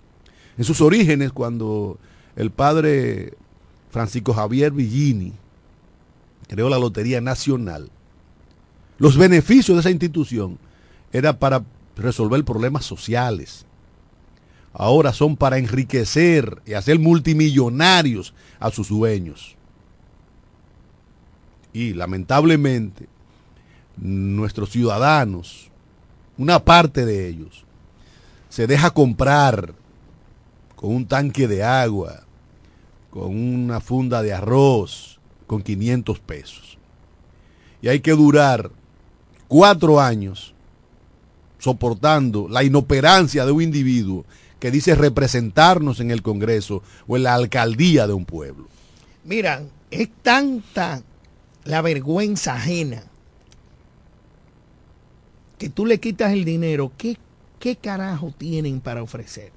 [0.58, 2.00] En sus orígenes, cuando
[2.38, 3.34] el padre
[3.92, 5.34] Francisco Javier Villini
[6.48, 7.92] creó la Lotería Nacional,
[8.98, 10.58] los beneficios de esa institución
[11.12, 11.66] era para
[11.98, 13.66] resolver problemas sociales.
[14.72, 19.58] Ahora son para enriquecer y hacer multimillonarios a sus dueños.
[21.74, 23.10] Y lamentablemente,
[23.98, 25.70] nuestros ciudadanos,
[26.38, 27.66] una parte de ellos,
[28.50, 29.74] se deja comprar
[30.76, 32.24] con un tanque de agua,
[33.10, 36.78] con una funda de arroz, con 500 pesos.
[37.82, 38.72] Y hay que durar
[39.48, 40.54] cuatro años
[41.60, 44.26] soportando la inoperancia de un individuo
[44.60, 48.68] que dice representarnos en el Congreso o en la alcaldía de un pueblo.
[49.24, 51.02] Mira, es tanta
[51.64, 53.04] la vergüenza ajena
[55.58, 57.18] que tú le quitas el dinero, ¿qué,
[57.60, 59.52] qué carajo tienen para ofrecer?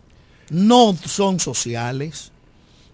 [0.50, 2.32] No son sociales,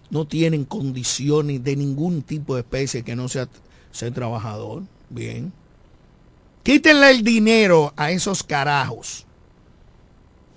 [0.09, 3.47] no tienen condiciones de ningún tipo de especie que no sea
[3.91, 5.53] ser trabajador, bien
[6.65, 9.23] Quítenle el dinero a esos carajos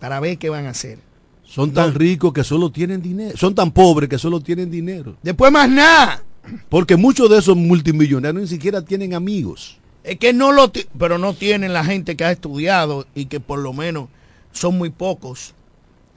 [0.01, 0.99] para ver qué van a hacer.
[1.45, 3.37] Son tan ricos que solo tienen dinero.
[3.37, 5.17] Son tan pobres que solo tienen dinero.
[5.23, 6.25] Después más nada.
[6.71, 9.77] Porque muchos de esos multimillonarios ni siquiera tienen amigos.
[10.05, 13.59] Es que no lo pero no tienen la gente que ha estudiado y que por
[13.59, 14.09] lo menos
[14.53, 15.55] son muy pocos.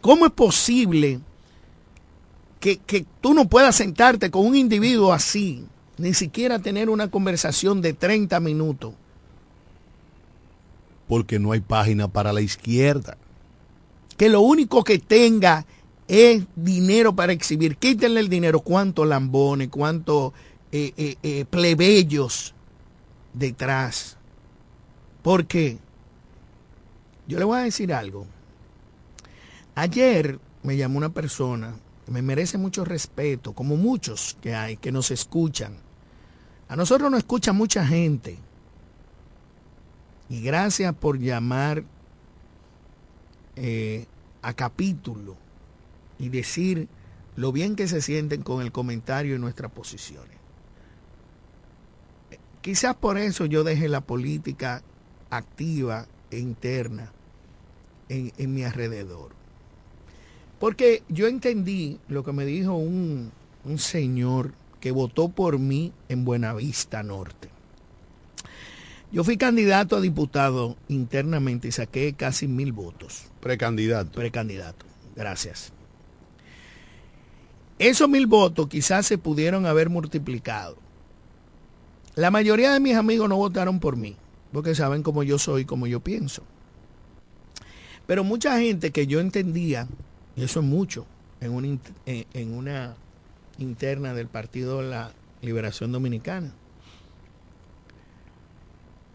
[0.01, 1.19] ¿Cómo es posible
[2.59, 5.65] que, que tú no puedas sentarte con un individuo así,
[5.97, 8.93] ni siquiera tener una conversación de 30 minutos?
[11.11, 13.17] porque no hay página para la izquierda.
[14.15, 15.65] Que lo único que tenga
[16.07, 17.75] es dinero para exhibir.
[17.75, 18.61] Quítenle el dinero.
[18.61, 20.31] ¿Cuántos lambones, cuántos
[20.71, 22.53] eh, eh, eh, plebeyos
[23.33, 24.17] detrás?
[25.23, 25.77] Porque
[27.27, 28.25] yo le voy a decir algo.
[29.75, 34.91] Ayer me llamó una persona que me merece mucho respeto, como muchos que hay, que
[34.91, 35.77] nos escuchan.
[36.67, 38.37] A nosotros nos escucha mucha gente
[40.29, 41.83] y gracias por llamar
[43.57, 44.05] eh,
[44.41, 45.35] a capítulo
[46.17, 46.87] y decir
[47.35, 50.40] lo bien que se sienten con el comentario y nuestras posiciones.
[52.61, 54.83] Quizás por eso yo dejé la política
[55.29, 57.11] activa e interna
[58.09, 59.31] en, en mi alrededor.
[60.59, 63.31] Porque yo entendí lo que me dijo un,
[63.65, 67.49] un señor que votó por mí en Buenavista Norte.
[69.11, 73.25] Yo fui candidato a diputado internamente y saqué casi mil votos.
[73.41, 74.11] Precandidato.
[74.11, 74.85] Precandidato.
[75.15, 75.73] Gracias.
[77.77, 80.77] Esos mil votos quizás se pudieron haber multiplicado.
[82.15, 84.17] La mayoría de mis amigos no votaron por mí,
[84.51, 86.43] porque saben cómo yo soy, cómo yo pienso.
[88.05, 89.87] Pero mucha gente que yo entendía,
[90.35, 91.05] y eso es mucho,
[91.39, 92.95] en una,
[93.57, 96.51] interna del Partido de la Liberación Dominicana,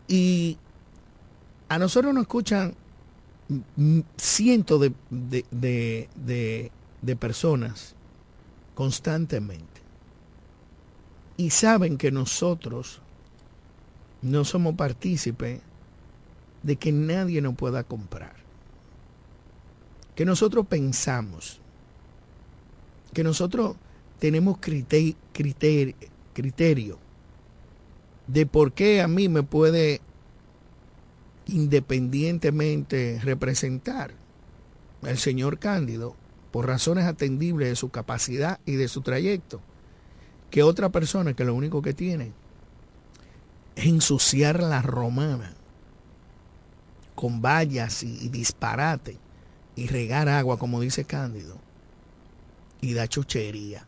[0.09, 0.57] y
[1.69, 2.75] a nosotros nos escuchan
[4.17, 4.81] cientos
[5.11, 6.71] de,
[7.19, 7.95] personas
[8.75, 9.76] constantemente.
[11.37, 13.01] Y saben que nosotros
[14.23, 15.61] no somos partícipes
[16.63, 18.35] de que nadie nos pueda comprar.
[20.15, 21.61] Que nosotros pensamos,
[23.13, 23.77] que nosotros
[24.19, 25.17] tenemos criterio,
[26.33, 26.99] criterio
[28.27, 30.01] de por qué a mí me puede
[31.47, 34.13] independientemente representar
[35.03, 36.17] el señor Cándido
[36.51, 39.61] por razones atendibles de su capacidad y de su trayecto
[40.51, 42.33] que otra persona que lo único que tiene
[43.75, 45.55] es ensuciar la romana
[47.15, 49.19] con vallas y, disparate
[49.75, 51.57] y regar agua, como dice Cándido,
[52.81, 53.87] y da chuchería.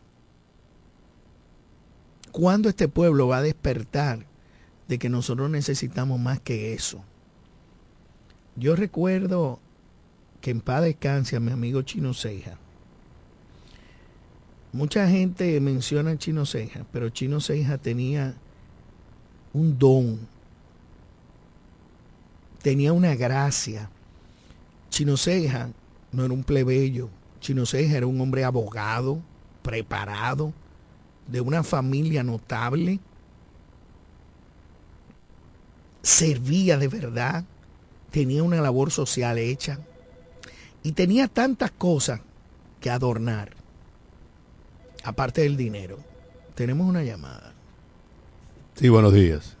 [2.31, 4.25] ¿Cuándo este pueblo va a despertar
[4.87, 7.03] de que nosotros necesitamos más que eso?
[8.55, 9.59] Yo recuerdo
[10.41, 12.57] que en paz descanse mi amigo Chino Ceja.
[14.71, 18.35] Mucha gente menciona a Chino Ceja, pero Chino Ceja tenía
[19.51, 20.19] un don,
[22.61, 23.89] tenía una gracia.
[24.89, 25.71] Chino Ceja
[26.11, 29.19] no era un plebeyo, Chino Ceja era un hombre abogado,
[29.63, 30.53] preparado,
[31.27, 32.99] de una familia notable,
[36.01, 37.45] servía de verdad,
[38.11, 39.79] tenía una labor social hecha.
[40.81, 42.21] Y tenía tantas cosas
[42.79, 43.58] que adornar,
[45.03, 45.97] aparte del dinero.
[46.55, 47.53] Tenemos una llamada.
[48.75, 49.57] Sí, buenos días.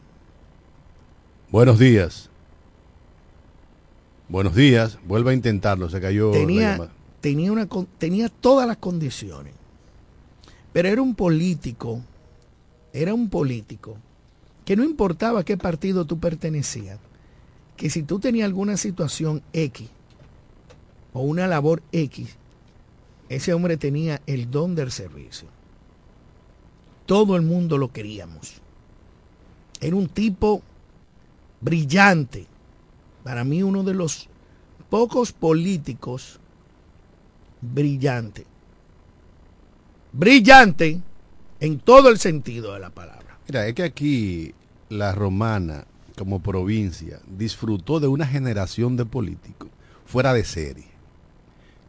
[1.49, 2.29] Buenos días.
[4.27, 4.99] Buenos días.
[5.05, 6.31] Vuelve a intentarlo, se cayó.
[6.31, 6.89] Tenía,
[7.21, 9.53] tenía, una, tenía todas las condiciones.
[10.71, 12.01] Pero era un político,
[12.93, 13.97] era un político,
[14.65, 16.99] que no importaba qué partido tú pertenecías,
[17.75, 19.89] que si tú tenías alguna situación X
[21.11, 22.35] o una labor X,
[23.29, 25.47] ese hombre tenía el don del servicio.
[27.05, 28.61] Todo el mundo lo queríamos.
[29.79, 30.61] Era un tipo
[31.61, 32.47] brillante.
[33.23, 34.27] Para mí uno de los
[34.89, 36.39] pocos políticos
[37.61, 38.45] brillante.
[40.11, 40.99] Brillante
[41.59, 43.37] en todo el sentido de la palabra.
[43.47, 44.53] Mira, es que aquí
[44.89, 45.85] la romana
[46.17, 49.69] como provincia disfrutó de una generación de políticos
[50.05, 50.87] fuera de serie.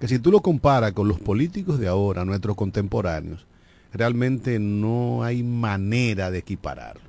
[0.01, 3.47] Que si tú lo comparas con los políticos de ahora, nuestros contemporáneos,
[3.93, 7.05] realmente no hay manera de equipararlos.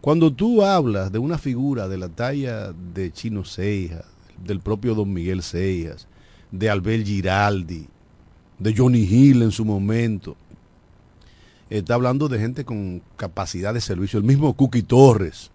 [0.00, 4.04] Cuando tú hablas de una figura de la talla de Chino Seijas,
[4.44, 6.06] del propio Don Miguel Seijas,
[6.50, 7.86] de Albert Giraldi,
[8.58, 10.36] de Johnny Hill en su momento,
[11.70, 15.50] está hablando de gente con capacidad de servicio, el mismo Cookie Torres,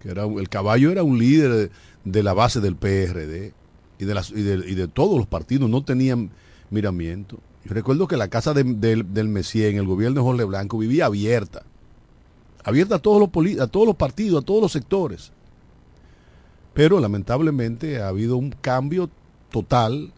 [0.00, 1.70] que era el caballo era un líder
[2.04, 3.52] de, la base del PRD
[3.98, 6.30] y de, las, y de, todos los partidos, no tenían
[6.70, 7.38] miramiento.
[7.64, 11.62] Yo recuerdo que la casa del Messier en el gobierno de Jorge Blanco vivía abierta,
[12.64, 15.32] abierta a todos, los a todos los partidos, a todos los sectores.
[16.74, 19.10] Pero lamentablemente ha habido un cambio
[19.50, 20.12] total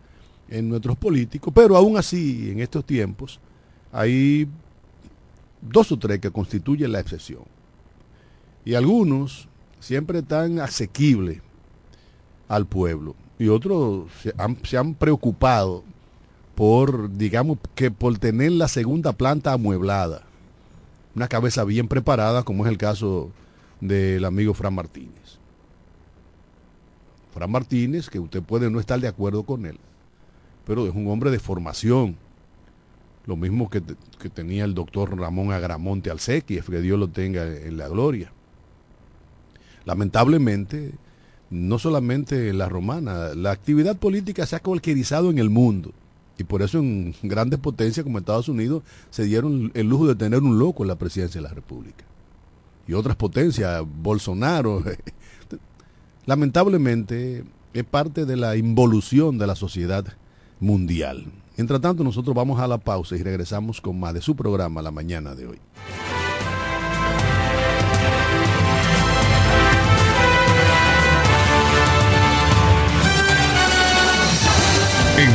[0.48, 3.40] en nuestros políticos, pero aún así, en estos tiempos,
[3.92, 4.46] hay
[5.62, 7.44] dos o tres que constituyen la excepción.
[8.64, 11.40] Y algunos siempre tan asequible
[12.48, 13.14] al pueblo.
[13.40, 15.82] Y otros se han, preocupado
[16.54, 20.24] por, digamos, que por tener la segunda planta amueblada.
[21.16, 23.30] Una cabeza bien preparada, como es el caso
[23.80, 25.38] del amigo Fran Martínez.
[27.32, 29.78] Fran Martínez, que usted puede no estar de acuerdo con él,
[30.66, 32.16] pero es un hombre de formación.
[33.24, 33.82] Lo mismo que,
[34.20, 38.30] que tenía el doctor Ramón Agramonte Alsequi, que Dios lo tenga en la gloria
[39.84, 40.92] lamentablemente,
[41.50, 45.92] no solamente la romana, la actividad política se ha cualquierizado en el mundo.
[46.38, 50.40] Y por eso en grandes potencias como Estados Unidos se dieron el lujo de tener
[50.40, 52.04] un loco en la presidencia de la República.
[52.86, 54.82] Y otras potencias, Bolsonaro.
[56.26, 60.04] Lamentablemente es parte de la involución de la sociedad
[60.60, 61.26] mundial.
[61.56, 64.90] Mientras tanto, nosotros vamos a la pausa y regresamos con más de su programa la
[64.90, 65.58] mañana de hoy.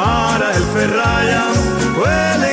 [0.00, 1.44] para el ferraya,
[1.98, 2.52] huele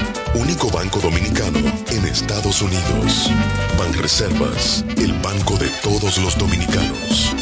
[0.33, 1.59] Único banco dominicano
[1.89, 3.29] en Estados Unidos.
[3.77, 7.35] Banreservas, el banco de todos los dominicanos.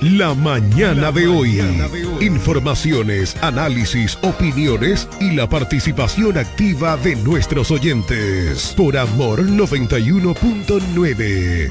[0.00, 1.60] La mañana de hoy.
[2.20, 8.72] Informaciones, análisis, opiniones y la participación activa de nuestros oyentes.
[8.74, 11.70] Por Amor 91.9.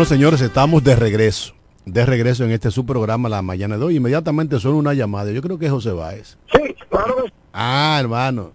[0.00, 1.52] Bueno, señores, estamos de regreso.
[1.84, 3.96] De regreso en este su programa La Mañana de hoy.
[3.96, 5.30] Inmediatamente suena una llamada.
[5.30, 6.38] Yo creo que es José Báez.
[6.50, 7.26] Sí, claro.
[7.52, 8.52] Ah, hermano.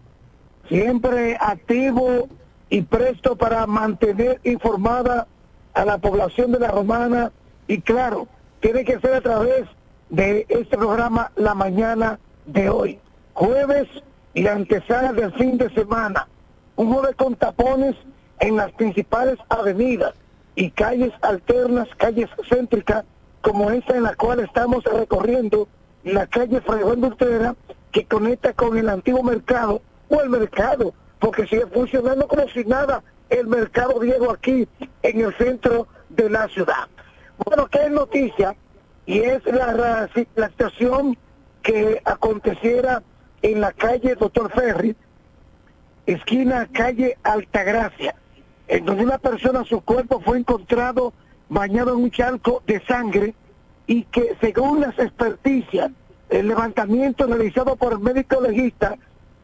[0.68, 2.28] Siempre activo
[2.72, 5.28] y presto para mantener informada
[5.76, 7.32] a la población de la Romana.
[7.68, 8.28] Y claro,
[8.60, 9.68] tiene que ser a través
[10.10, 12.98] de este programa La Mañana de hoy.
[13.36, 13.88] Jueves
[14.34, 16.28] y antesala del fin de semana.
[16.76, 17.96] Un jueves con tapones
[18.39, 20.16] en las principales avenidas
[20.56, 23.03] y calles alternas, calles céntricas,
[23.41, 25.68] como esta en la cual estamos recorriendo,
[26.03, 27.56] la calle Fray Juan Dulcera,
[27.91, 33.03] que conecta con el antiguo mercado, o el mercado, porque sigue funcionando como si nada
[33.30, 34.68] el mercado Diego aquí
[35.01, 36.88] en el centro de la ciudad.
[37.43, 38.56] Bueno, ¿qué es noticia?
[39.06, 40.10] Y es la, la,
[40.53, 41.18] situación
[41.62, 43.03] que aconteciera
[43.41, 44.95] en la calle Doctor Ferry,
[46.06, 48.16] esquina calle Altagracia,
[48.68, 51.13] en donde una persona, su cuerpo fue encontrado
[51.49, 53.34] bañado en un charco de sangre
[53.88, 55.91] y que según las experticias,
[56.30, 58.95] el levantamiento realizado por el médico legista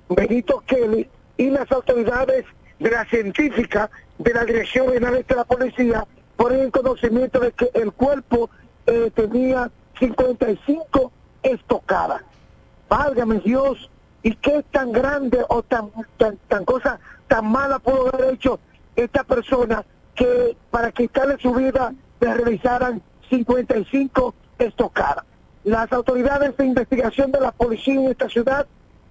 [0.10, 1.08] Benito Kelly
[1.38, 2.46] y las autoridades
[2.80, 6.06] de la científica de la Dirección General de la Policía
[6.36, 8.50] ponen en conocimiento de que el cuerpo
[8.88, 9.70] eh, tenía
[10.00, 11.12] 55
[11.44, 12.24] estocadas.
[12.90, 13.90] Válgame Dios,
[14.24, 18.60] ¿y qué tan grande o tan, tan, tan cosa tan mala pudo haber hecho
[18.96, 19.86] esta persona
[20.16, 25.26] que para quitarle su vida le realizaran 55 estocadas?
[25.64, 28.66] Las autoridades de investigación de la policía en esta ciudad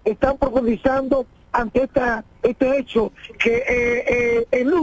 [0.04, 4.74] están profundizando ante esta, este hecho que eh, eh,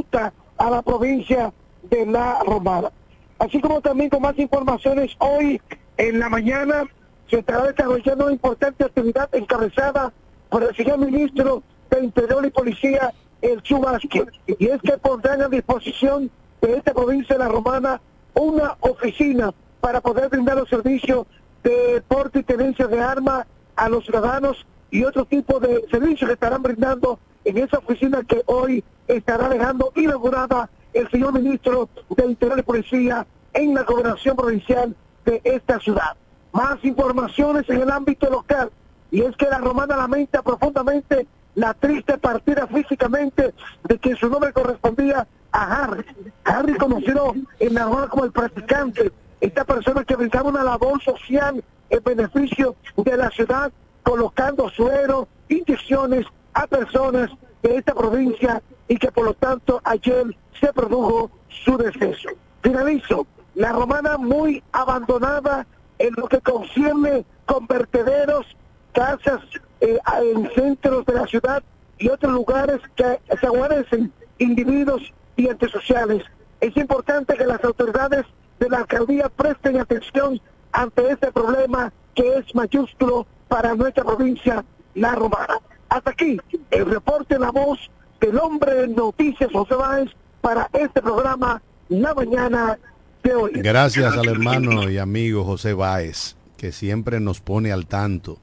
[0.58, 2.92] a la provincia de La Romana.
[3.40, 5.62] Así como también con más informaciones, hoy
[5.98, 6.84] en la mañana
[7.30, 10.12] se estará desarrollando una importante actividad encabezada
[10.50, 14.26] por el señor ministro de Interior y Policía, el Chubasque.
[14.48, 16.30] Y es que pondrán a disposición
[16.62, 18.02] de esta provincia de La Romana
[18.34, 21.26] una oficina para poder brindar los servicios
[21.64, 26.34] de porte y tenencia de armas a los ciudadanos y otro tipo de servicios que
[26.34, 32.60] estarán brindando en esa oficina que hoy estará dejando inaugurada el señor ministro de Interior
[32.60, 36.16] y Policía en la gobernación provincial de esta ciudad.
[36.52, 38.72] Más informaciones en el ámbito local
[39.12, 41.28] y es que la romana lamenta profundamente
[41.58, 43.52] la triste partida físicamente
[43.84, 46.06] de que su nombre correspondía a Harry.
[46.46, 51.64] Harry conocido en la romana como el practicante, esta persona que brindaba una labor social
[51.90, 53.72] en beneficio de la ciudad
[54.04, 57.32] colocando suero, inyecciones a personas
[57.64, 60.28] de esta provincia y que por lo tanto ayer
[60.60, 62.30] se produjo su deceso.
[62.62, 65.66] Finalizo, la romana muy abandonada
[65.98, 68.46] en lo que concierne con vertederos,
[68.94, 69.42] casas
[69.82, 71.64] eh, en centros de la ciudad
[72.00, 76.24] y otros lugares que se aguarden individuos y entes sociales.
[76.60, 78.26] Es importante que las autoridades
[78.60, 84.66] de la alcaldía presten atención ante este problema que es mayúsculo para nuestra provincia,
[84.96, 85.60] La Romana.
[85.90, 86.40] Hasta aquí
[86.72, 87.80] el reporte en la voz
[88.20, 90.10] del hombre de noticias José Báez
[90.42, 92.78] para este programa La Mañana
[93.24, 93.52] de hoy.
[93.56, 98.40] Gracias al hermano y amigo José Báez, que siempre nos pone al tanto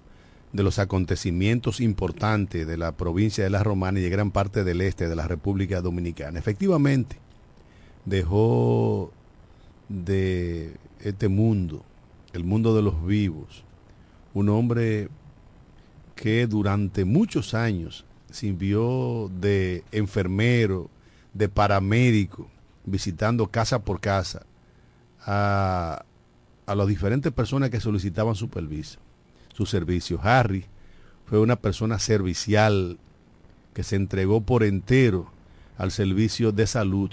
[0.54, 4.80] de los acontecimientos importantes de la provincia de La Romana y de gran parte del
[4.82, 6.38] este de la República Dominicana.
[6.38, 7.18] Efectivamente,
[8.04, 9.10] dejó
[9.88, 11.84] de este mundo,
[12.32, 13.64] el mundo de los vivos,
[14.32, 15.08] un hombre
[16.14, 20.88] que durante muchos años sirvió de enfermero,
[21.32, 22.48] de paramédico,
[22.84, 24.46] visitando casa por casa
[25.26, 26.04] a,
[26.64, 29.03] a las diferentes personas que solicitaban su servicio.
[29.54, 30.20] Su servicio.
[30.22, 30.66] Harry
[31.24, 32.98] fue una persona servicial
[33.72, 35.30] que se entregó por entero
[35.78, 37.10] al servicio de salud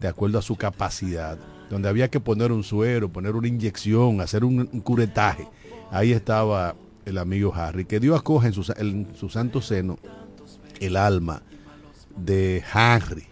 [0.00, 1.38] de acuerdo a su capacidad.
[1.70, 5.48] Donde había que poner un suero, poner una inyección, hacer un, curetaje
[5.90, 6.74] ahí estaba
[7.04, 8.54] el amigo Harry, que Dios acoge en
[9.14, 9.98] su, santo seno
[10.80, 11.42] el alma
[12.16, 13.24] de Harry,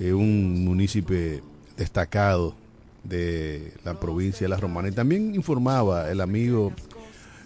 [0.00, 1.42] eh, un municipio
[1.76, 2.54] destacado
[3.04, 4.88] de la provincia de La Romana.
[4.88, 6.72] Y también informaba el amigo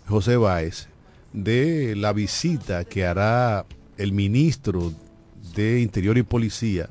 [0.09, 0.89] José Báez
[1.33, 4.93] de la visita que hará el ministro
[5.55, 6.89] de Interior y Policía,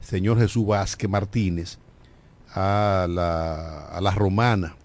[0.00, 1.78] señor Jesús Vázquez Martínez,
[2.54, 4.76] a la, a la Romana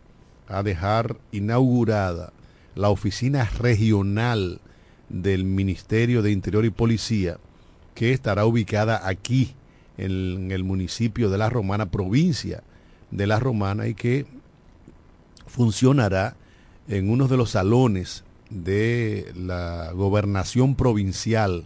[0.48, 2.34] a dejar inaugurada
[2.76, 4.60] la oficina regional
[5.08, 7.38] del Ministerio de Interior y Policía,
[7.94, 9.56] que estará ubicada aquí,
[9.98, 12.64] en, el municipio de La Romana, provincia
[13.12, 14.26] de La Romana, y que
[15.46, 16.36] funcionará
[16.90, 21.66] en uno de los salones de la gobernación provincial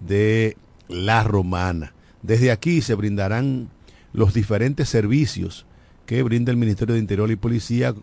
[0.00, 0.56] de
[0.88, 1.92] La Romana.
[2.22, 3.68] Desde aquí se brindarán
[4.12, 5.66] los diferentes servicios
[6.06, 7.94] que brinda el Ministerio de Interior y Policía,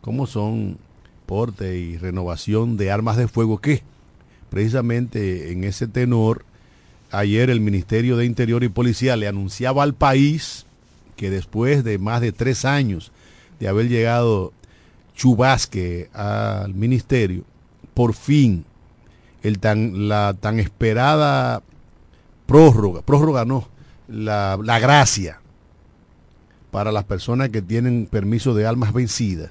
[0.00, 0.78] como son
[1.24, 3.82] porte y renovación de armas de fuego, que
[4.50, 6.44] precisamente en ese tenor,
[7.12, 10.66] ayer el Ministerio de Interior y Policía le anunciaba al país
[11.16, 13.12] que después de más de tres años
[13.60, 14.52] de haber llegado
[15.14, 17.44] Chubasque al ministerio,
[17.94, 18.64] por fin
[19.42, 21.62] el tan, la tan esperada
[22.46, 23.68] prórroga, prórroga no,
[24.08, 25.40] la, la gracia
[26.70, 29.50] para las personas que tienen permiso de almas vencidas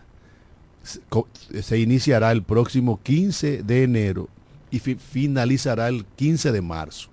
[0.84, 4.30] se iniciará el próximo 15 de enero
[4.72, 7.10] y finalizará el 15 de marzo.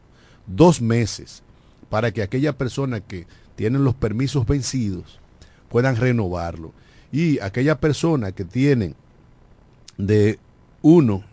[0.47, 1.43] Dos meses
[1.91, 3.27] para que aquellas personas que
[3.57, 5.21] tienen los permisos vencidos
[5.69, 6.73] puedan renovarlo.
[7.11, 8.95] Y aquellas personas que tienen
[9.97, 10.39] de
[10.83, 11.25] uno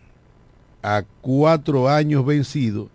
[0.82, 2.88] a cuatro años vencidos,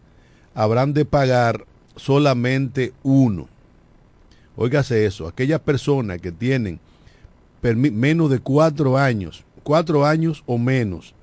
[0.54, 1.66] habrán de pagar
[1.96, 3.48] solamente uno.
[4.56, 6.80] Óigase eso, aquellas personas que tienen
[7.62, 11.14] menos de cuatro años, cuatro años o menos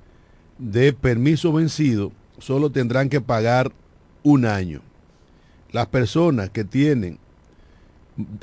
[0.57, 3.71] de permiso vencido, solo tendrán que pagar
[4.23, 4.81] un año.
[5.71, 7.19] Las personas que tienen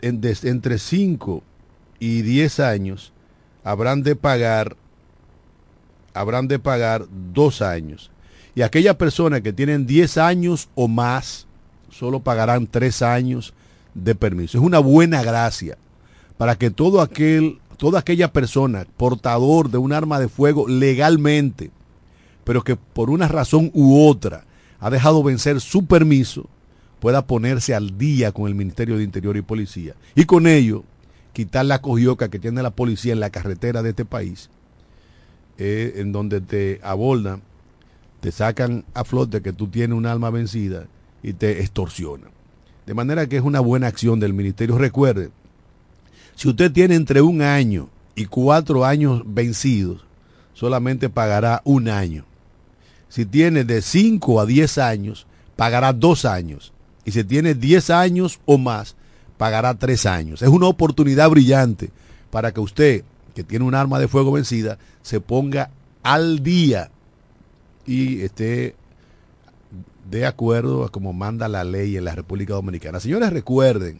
[0.00, 1.42] entre 5
[1.98, 3.12] y 10 años
[3.64, 4.76] habrán de pagar
[6.14, 8.10] habrán de pagar dos años.
[8.54, 11.46] Y aquellas personas que tienen 10 años o más
[11.90, 13.54] solo pagarán tres años
[13.94, 14.58] de permiso.
[14.58, 15.76] Es una buena gracia
[16.36, 21.70] para que todo aquel, toda aquella persona portador de un arma de fuego legalmente,
[22.44, 24.44] pero que por una razón u otra
[24.78, 26.46] ha dejado vencer su permiso,
[27.00, 29.94] pueda ponerse al día con el Ministerio de Interior y Policía.
[30.14, 30.84] Y con ello,
[31.36, 34.48] quitar la cogioca que tiene la policía en la carretera de este país,
[35.58, 37.42] eh, en donde te abordan,
[38.20, 40.86] te sacan a flote que tú tienes un alma vencida
[41.22, 42.30] y te extorsionan.
[42.86, 44.78] De manera que es una buena acción del ministerio.
[44.78, 45.28] Recuerde,
[46.36, 50.06] si usted tiene entre un año y cuatro años vencidos,
[50.54, 52.24] solamente pagará un año.
[53.10, 56.72] Si tiene de cinco a diez años, pagará dos años.
[57.04, 58.96] Y si tiene diez años o más,
[59.36, 60.42] pagará tres años.
[60.42, 61.90] Es una oportunidad brillante
[62.30, 65.70] para que usted, que tiene un arma de fuego vencida, se ponga
[66.02, 66.90] al día
[67.86, 68.74] y esté
[70.10, 73.00] de acuerdo a como manda la ley en la República Dominicana.
[73.00, 73.98] Señores, recuerden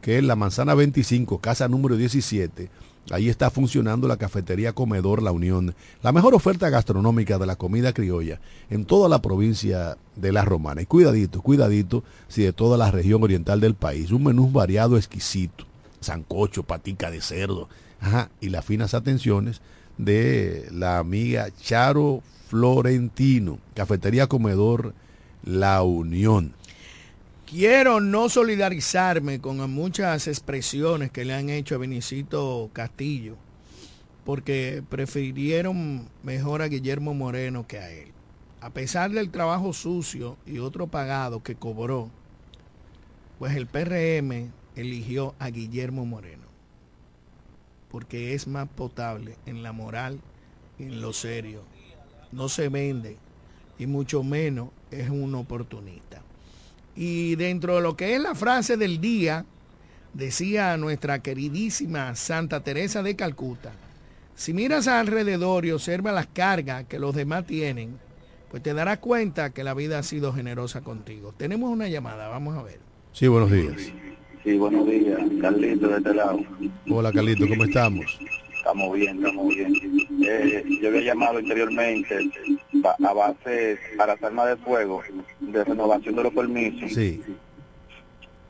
[0.00, 2.68] que en la Manzana 25, casa número 17,
[3.10, 7.92] ahí está funcionando la cafetería Comedor La Unión, la mejor oferta gastronómica de la comida
[7.92, 8.40] criolla
[8.70, 10.82] en toda la provincia de La Romana.
[10.82, 15.64] Y cuidadito, cuidadito, si de toda la región oriental del país, un menú variado exquisito,
[16.00, 17.68] sancocho, patica de cerdo,
[18.00, 19.60] ajá, y las finas atenciones
[19.98, 24.94] de la amiga Charo Florentino, cafetería Comedor
[25.44, 26.52] la unión.
[27.46, 33.36] Quiero no solidarizarme con muchas expresiones que le han hecho a Benicito Castillo,
[34.24, 38.08] porque prefirieron mejor a Guillermo Moreno que a él.
[38.60, 42.10] A pesar del trabajo sucio y otro pagado que cobró,
[43.38, 46.48] pues el PRM eligió a Guillermo Moreno,
[47.92, 50.18] porque es más potable en la moral
[50.80, 51.62] y en lo serio.
[52.32, 53.18] No se vende,
[53.78, 56.25] y mucho menos es un oportunista.
[56.96, 59.44] Y dentro de lo que es la frase del día,
[60.14, 63.72] decía nuestra queridísima Santa Teresa de Calcuta,
[64.34, 67.98] si miras alrededor y observas las cargas que los demás tienen,
[68.50, 71.34] pues te darás cuenta que la vida ha sido generosa contigo.
[71.36, 72.78] Tenemos una llamada, vamos a ver.
[73.12, 73.74] Sí, buenos días.
[74.44, 76.40] Sí, buenos días, Carlito de este lado.
[76.88, 78.18] Hola Carlito, ¿cómo estamos?
[78.66, 79.72] Estamos bien, estamos bien.
[80.26, 82.18] Eh, yo había llamado anteriormente
[82.84, 85.04] a base para las armas de fuego,
[85.38, 86.92] de renovación de los permisos.
[86.92, 87.22] Sí.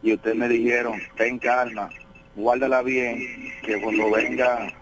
[0.02, 1.90] Y ustedes me dijeron, ten calma,
[2.34, 3.18] guárdala bien,
[3.62, 4.72] que cuando venga...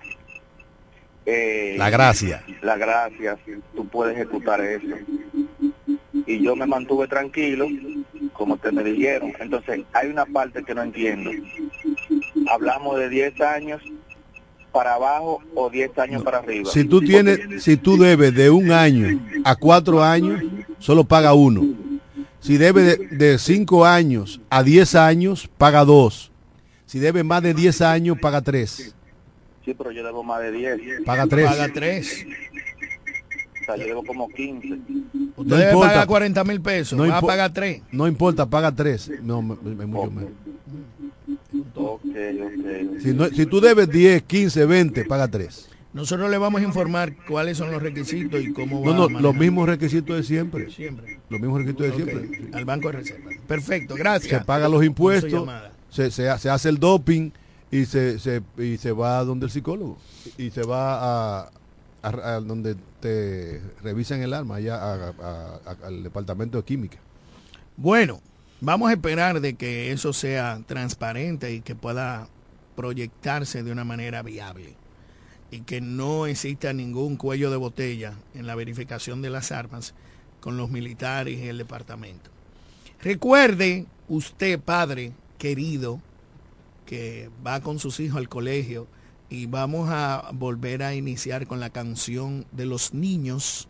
[1.26, 2.44] Eh, la gracia.
[2.62, 3.36] La gracia,
[3.74, 4.86] tú puedes ejecutar eso.
[6.26, 7.66] Y yo me mantuve tranquilo,
[8.34, 9.32] como ustedes me dijeron.
[9.40, 11.32] Entonces, hay una parte que no entiendo.
[12.48, 13.82] Hablamos de 10 años
[14.74, 16.68] para abajo o 10 años para arriba.
[16.68, 20.42] Si tú tienes, si tú debes de un año a cuatro años,
[20.80, 21.62] solo paga uno.
[22.40, 26.30] Si debe de 5 años a 10 años, paga dos.
[26.84, 28.94] Si debe más de 10 años, paga tres.
[29.64, 30.80] Sí, pero yo debo más de 10.
[31.06, 31.46] Paga tres.
[31.46, 32.26] Paga tres.
[33.62, 34.68] O sea, yo debo como 15.
[34.68, 34.82] Usted
[35.36, 35.92] no debe importa.
[35.92, 37.80] pagar 40 mil pesos, no va a pagar tres.
[37.90, 39.10] No importa, paga tres.
[39.22, 40.32] No, es mucho menos.
[43.02, 45.68] Si, no, si tú debes 10, 15, 20, paga 3.
[45.92, 49.34] Nosotros le vamos a informar cuáles son los requisitos y cómo va No, no, los
[49.34, 50.70] mismos requisitos de siempre.
[50.70, 51.20] Siempre.
[51.28, 52.14] Los mismos requisitos de okay.
[52.14, 52.58] siempre.
[52.58, 53.30] Al Banco de Reserva.
[53.46, 54.40] Perfecto, gracias.
[54.40, 55.48] Se pagan los impuestos,
[55.90, 57.30] se, se, se, hace el doping
[57.70, 59.98] y se, se, y se va a donde el psicólogo.
[60.36, 61.50] Y se va a,
[62.02, 65.12] a, a donde te revisan el arma, allá
[65.84, 66.98] al departamento de química.
[67.76, 68.20] Bueno,
[68.60, 72.28] Vamos a esperar de que eso sea transparente y que pueda
[72.76, 74.74] proyectarse de una manera viable
[75.50, 79.94] y que no exista ningún cuello de botella en la verificación de las armas
[80.40, 82.30] con los militares y el departamento.
[83.02, 86.00] Recuerde usted, padre querido,
[86.86, 88.86] que va con sus hijos al colegio
[89.30, 93.68] y vamos a volver a iniciar con la canción de los niños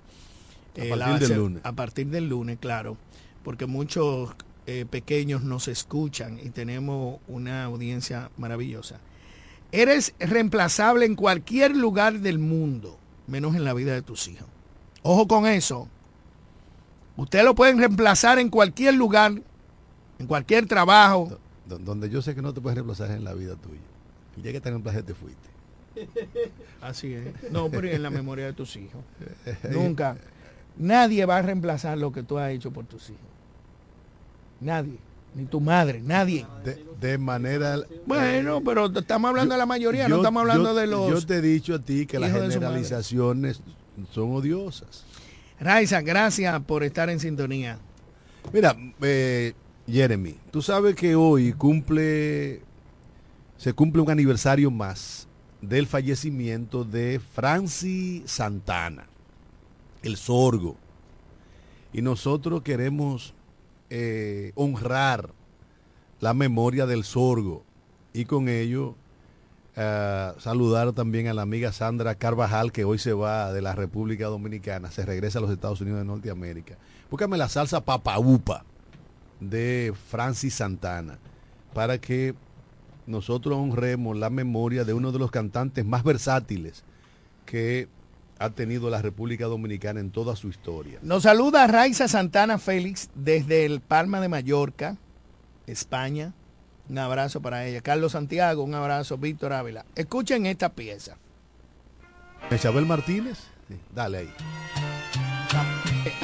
[0.73, 1.65] a partir, eh, del, lunes.
[1.65, 2.97] a partir del lunes, claro,
[3.43, 4.35] porque muchos
[4.67, 8.99] eh, pequeños nos escuchan y tenemos una audiencia maravillosa.
[9.73, 14.49] Eres reemplazable en cualquier lugar del mundo, menos en la vida de tus hijos.
[15.03, 15.89] Ojo con eso.
[17.17, 19.43] Usted lo pueden reemplazar en cualquier lugar,
[20.19, 21.39] en cualquier trabajo.
[21.67, 23.81] Donde yo sé que no te puedes reemplazar en la vida tuya.
[24.37, 25.49] Y ya que te reemplazé te fuiste.
[26.81, 27.51] Así es.
[27.51, 29.03] No, pero en la memoria de tus hijos.
[29.71, 30.17] Nunca.
[30.77, 33.34] Nadie va a reemplazar lo que tú has hecho por tus hijos.
[34.65, 34.99] Nadie.
[35.35, 36.47] Ni tu madre, nadie.
[37.01, 37.77] De, manera...
[38.07, 41.11] Bueno, pero estamos hablando de la mayoría, no estamos hablando de los...
[41.11, 43.61] Yo te he dicho a ti que las generalizaciones
[44.11, 45.05] son odiosas.
[45.61, 47.79] Raiza, gracias por estar en sintonía.
[48.53, 49.53] Mira, eh,
[49.87, 52.63] Jeremy, tú sabes que hoy cumple,
[53.59, 55.29] se cumple un aniversario más
[55.61, 59.07] del fallecimiento de Francis Santana,
[60.03, 60.77] el sorgo.
[61.93, 63.35] Y nosotros queremos
[63.91, 65.31] eh, honrar
[66.21, 67.65] la memoria del sorgo
[68.13, 68.95] y con ello
[69.77, 74.27] eh, saludar también a la amiga Sandra Carvajal que hoy se va de la República
[74.27, 76.77] Dominicana, se regresa a los Estados Unidos de Norteamérica.
[77.11, 78.65] Búscame la salsa papaupa
[79.41, 81.19] de Francis Santana
[81.73, 82.35] para que
[83.07, 86.85] nosotros honremos la memoria de uno de los cantantes más versátiles
[87.45, 87.89] que
[88.45, 90.99] ha tenido la República Dominicana en toda su historia.
[91.03, 94.99] Nos saluda Raiza Santana Félix desde el Palma de Mallorca,
[95.67, 96.35] España.
[96.89, 97.81] Un abrazo para ella.
[97.81, 99.17] Carlos Santiago, un abrazo.
[99.17, 99.87] Víctor Ávila.
[99.95, 101.17] Escuchen esta pieza.
[102.51, 103.39] Isabel Martínez,
[103.95, 104.31] dale ahí.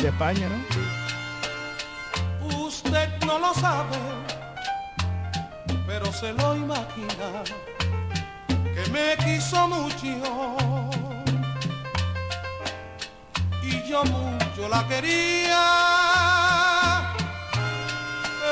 [0.03, 0.57] De España, ¿no?
[2.67, 3.97] Usted no lo sabe,
[5.87, 7.43] pero se lo imagina
[8.53, 11.00] que me quiso mucho
[13.91, 15.65] yo mucho la quería.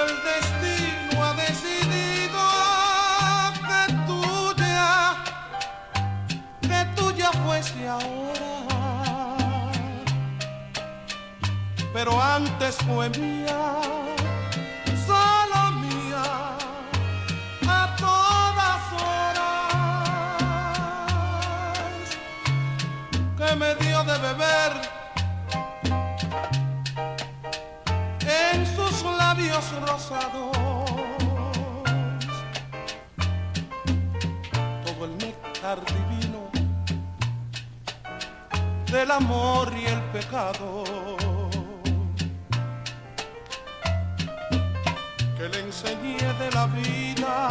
[0.01, 2.43] El destino ha decidido
[3.69, 4.91] que tuya,
[6.61, 8.51] que tuya fuese ahora.
[11.93, 13.81] Pero antes fue mía,
[15.07, 16.27] solo mía,
[17.69, 19.69] a todas horas,
[23.37, 23.75] que me
[29.59, 30.57] labios rosados,
[34.85, 36.49] todo el néctar divino
[38.93, 40.85] del amor y el pecado.
[45.37, 47.49] Que le enseñé de la vida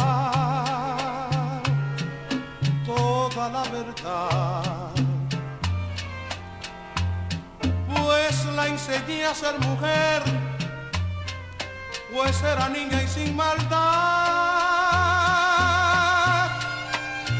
[2.86, 4.92] toda la verdad.
[7.94, 10.47] Pues la enseñé a ser mujer
[12.18, 13.78] pues era niña y sin maldad.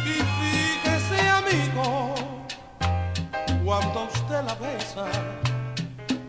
[0.05, 2.15] Y fíjese amigo,
[3.65, 5.07] cuando usted la besa,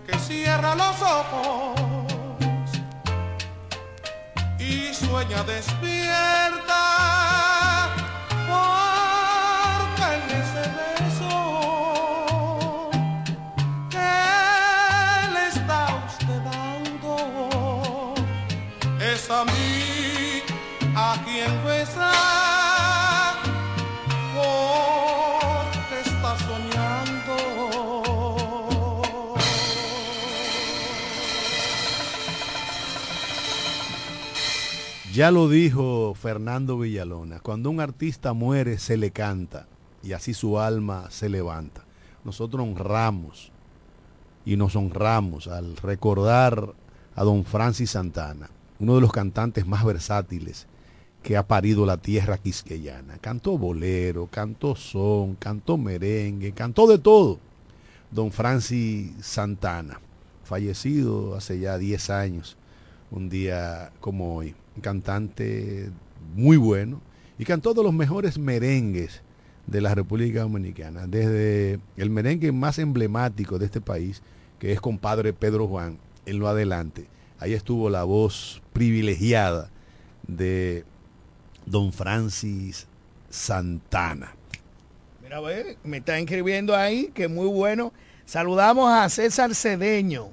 [0.06, 1.80] que cierra los ojos
[4.58, 6.89] y sueña despierta.
[35.20, 39.68] Ya lo dijo Fernando Villalona, cuando un artista muere se le canta
[40.02, 41.84] y así su alma se levanta.
[42.24, 43.52] Nosotros honramos
[44.46, 46.74] y nos honramos al recordar
[47.16, 48.50] a don Francis Santana
[48.80, 50.68] uno de los cantantes más versátiles
[51.22, 53.18] que ha parido la tierra quisqueyana.
[53.18, 57.40] Cantó bolero, cantó son, cantó merengue, cantó de todo.
[58.10, 60.00] Don Francis Santana,
[60.46, 62.56] fallecido hace ya 10 años,
[63.12, 64.56] un día como hoy.
[64.76, 65.90] Un cantante
[66.36, 67.02] muy bueno
[67.38, 69.22] y cantó de los mejores merengues
[69.68, 71.08] de la República Dominicana.
[71.08, 74.22] Desde el merengue más emblemático de este país,
[74.60, 77.08] que es compadre Pedro Juan, en lo adelante
[77.40, 79.70] Ahí estuvo la voz privilegiada
[80.28, 80.84] de
[81.66, 82.86] don Francis
[83.30, 84.36] Santana.
[85.24, 87.94] Mira, ve, me está escribiendo ahí, que muy bueno.
[88.26, 90.32] Saludamos a César Cedeño,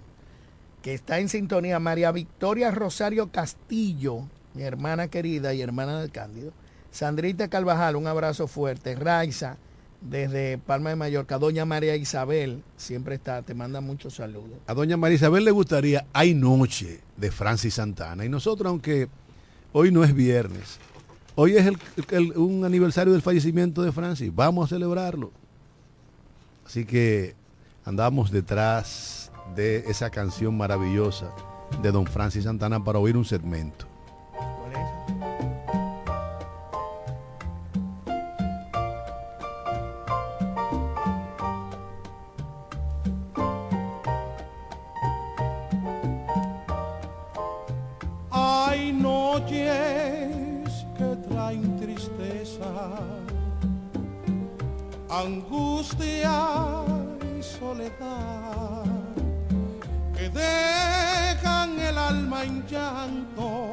[0.86, 1.80] que está en sintonía.
[1.80, 4.20] María Victoria Rosario Castillo,
[4.54, 6.52] mi hermana querida y hermana del Cándido.
[6.92, 8.94] Sandrita Carvajal, un abrazo fuerte.
[8.94, 9.56] Raiza,
[10.00, 11.38] desde Palma de Mallorca.
[11.38, 14.60] Doña María Isabel siempre está, te manda muchos saludos.
[14.68, 18.24] A doña María Isabel le gustaría Hay Noche de Francis Santana.
[18.24, 19.08] Y nosotros, aunque
[19.72, 20.78] hoy no es viernes,
[21.34, 21.68] hoy es
[22.36, 25.32] un aniversario del fallecimiento de Francis, vamos a celebrarlo.
[26.64, 27.34] Así que
[27.84, 31.32] andamos detrás de esa canción maravillosa
[31.82, 33.86] de Don Francis Santana para oír un segmento.
[48.30, 49.56] Hay noches
[50.96, 52.66] que traen tristeza,
[55.08, 56.84] angustia
[57.38, 58.65] y soledad,
[60.36, 63.70] dejan el alma en llanto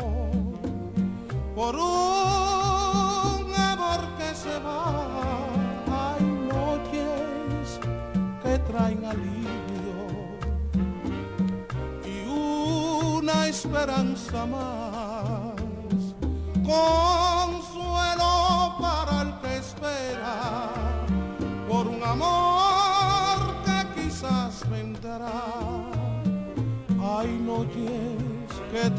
[1.55, 5.47] por un amor que se va.
[6.01, 6.23] Hay
[6.55, 7.79] noches
[8.41, 9.99] que traen alivio
[12.05, 15.55] y una esperanza más,
[16.65, 17.22] consuelo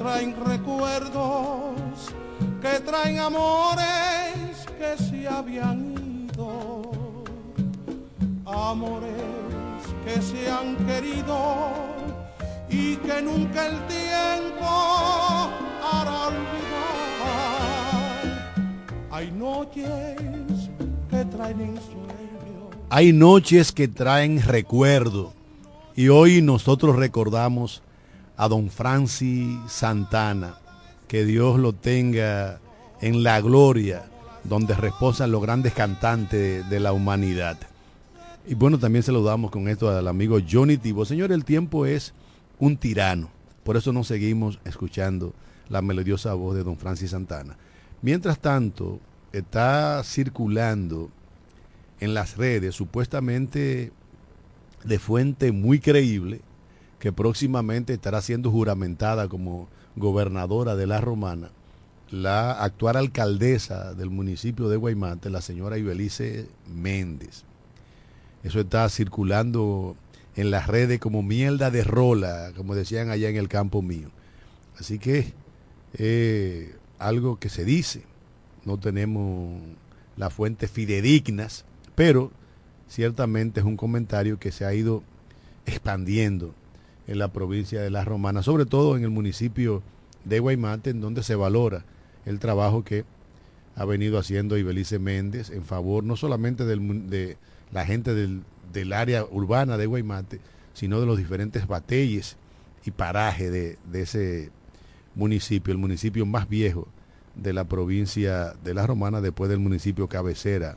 [0.04, 2.12] traen recuerdos,
[2.60, 7.24] que traen amores que se habían ido,
[8.44, 9.14] amores
[10.04, 11.72] que se han querido
[12.68, 14.68] y que nunca el tiempo
[15.90, 16.52] hará olvidar.
[19.10, 20.68] Hay noches
[21.08, 22.68] que traen ensueño.
[22.90, 25.32] Hay noches que traen recuerdo
[25.96, 27.83] y hoy nosotros recordamos
[28.36, 30.58] a don Francis Santana,
[31.08, 32.60] que Dios lo tenga
[33.00, 34.06] en la gloria
[34.44, 37.58] donde reposan los grandes cantantes de la humanidad.
[38.46, 41.04] Y bueno, también saludamos con esto al amigo Johnny Tibo.
[41.04, 42.12] Señor, el tiempo es
[42.58, 43.30] un tirano.
[43.62, 45.32] Por eso nos seguimos escuchando
[45.70, 47.56] la melodiosa voz de don Francis Santana.
[48.02, 49.00] Mientras tanto,
[49.32, 51.10] está circulando
[52.00, 53.92] en las redes, supuestamente
[54.84, 56.42] de fuente muy creíble,
[57.04, 61.50] que próximamente estará siendo juramentada como gobernadora de la Romana,
[62.10, 67.44] la actual alcaldesa del municipio de Guaymate, la señora Ibelice Méndez.
[68.42, 69.96] Eso está circulando
[70.34, 74.08] en las redes como mierda de rola, como decían allá en el campo mío.
[74.80, 75.34] Así que
[75.98, 78.04] eh, algo que se dice,
[78.64, 79.60] no tenemos
[80.16, 82.30] las fuentes fidedignas, pero
[82.88, 85.02] ciertamente es un comentario que se ha ido
[85.66, 86.54] expandiendo
[87.06, 89.82] en la provincia de La Romana, sobre todo en el municipio
[90.24, 91.84] de Guaymate, en donde se valora
[92.24, 93.04] el trabajo que
[93.76, 97.36] ha venido haciendo Ibelice Méndez en favor no solamente de
[97.72, 98.42] la gente del,
[98.72, 100.40] del, área urbana de Guaymate,
[100.72, 102.36] sino de los diferentes batalles
[102.84, 104.50] y parajes de, de ese
[105.14, 106.88] municipio, el municipio más viejo
[107.34, 110.76] de la provincia de La Romana después del municipio cabecera,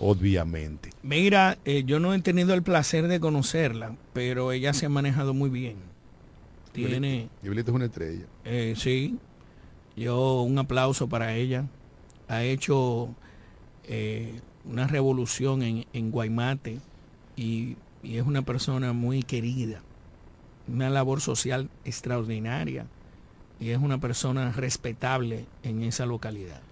[0.00, 0.90] obviamente.
[1.02, 5.34] Mira, eh, yo no he tenido el placer de conocerla, pero ella se ha manejado
[5.34, 5.76] muy bien.
[6.72, 7.28] Tiene...
[7.42, 8.24] Ibelita es una estrella.
[8.44, 9.18] Eh, sí,
[9.96, 11.66] yo un aplauso para ella.
[12.28, 13.14] Ha hecho
[13.84, 16.78] eh, una revolución en, en Guaymate
[17.36, 19.82] y, y es una persona muy querida.
[20.68, 22.86] Una labor social extraordinaria
[23.58, 26.62] y es una persona respetable en esa localidad.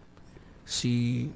[0.64, 1.32] Si,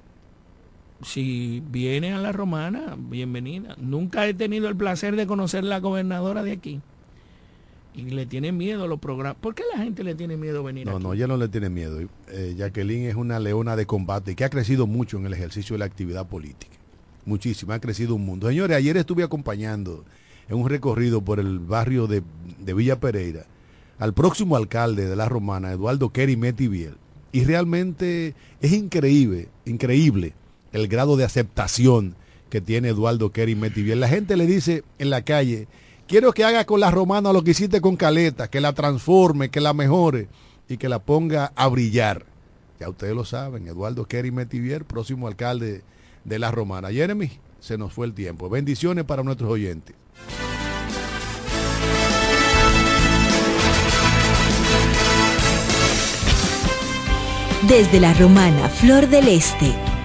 [1.04, 3.76] si viene a la romana, bienvenida.
[3.80, 6.80] Nunca he tenido el placer de conocer la gobernadora de aquí.
[7.94, 9.36] Y le tiene miedo los programas.
[9.40, 11.02] ¿Por qué la gente le tiene miedo a venir No, aquí?
[11.02, 12.00] no, ella no le tiene miedo.
[12.28, 15.80] Eh, Jacqueline es una leona de combate que ha crecido mucho en el ejercicio de
[15.80, 16.72] la actividad política.
[17.26, 18.48] Muchísimo, ha crecido un mundo.
[18.48, 20.04] Señores, ayer estuve acompañando
[20.48, 22.22] en un recorrido por el barrio de,
[22.58, 23.44] de Villa Pereira
[23.98, 26.94] al próximo alcalde de la Romana, Eduardo Kerry Metiviel.
[27.30, 30.34] Y realmente es increíble, increíble
[30.72, 32.14] el grado de aceptación
[32.50, 34.00] que tiene Eduardo Kerry Metiviel.
[34.00, 35.68] La gente le dice en la calle,
[36.06, 39.60] quiero que haga con la Romana lo que hiciste con Caleta, que la transforme, que
[39.60, 40.28] la mejore
[40.68, 42.26] y que la ponga a brillar.
[42.80, 45.82] Ya ustedes lo saben, Eduardo Kerry Metivier, próximo alcalde
[46.24, 46.90] de la Romana.
[46.90, 48.48] Jeremy, se nos fue el tiempo.
[48.50, 49.94] Bendiciones para nuestros oyentes.
[57.68, 59.72] Desde la romana Flor del Este,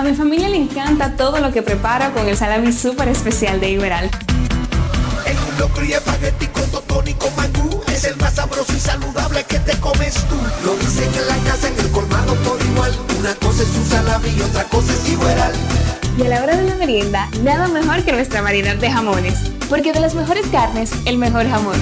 [0.00, 3.72] A mi familia le encanta todo lo que preparo con el salami súper especial de
[3.72, 4.08] Iberal.
[5.46, 7.82] Un locro y espagueti con totón y con mangú.
[7.86, 10.36] Es el más sabroso y saludable que te comes tú.
[10.64, 12.96] Lo dicen en la casa, en el colmado por igual.
[13.18, 15.52] Una cosa es un salami y otra cosa es igual.
[16.16, 19.50] Y a la hora de la merienda, nada mejor que nuestra variedad de jamones.
[19.68, 21.76] Porque de las mejores carnes, el mejor jamón.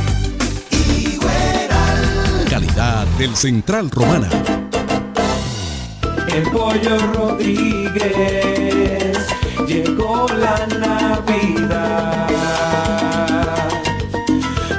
[2.51, 4.29] Calidad del Central Romana.
[6.39, 8.07] El pollo Rodríguez
[9.67, 12.29] llegó la Navidad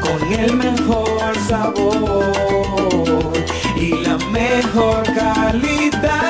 [0.01, 3.33] con el mejor sabor
[3.75, 6.28] y la mejor calidad.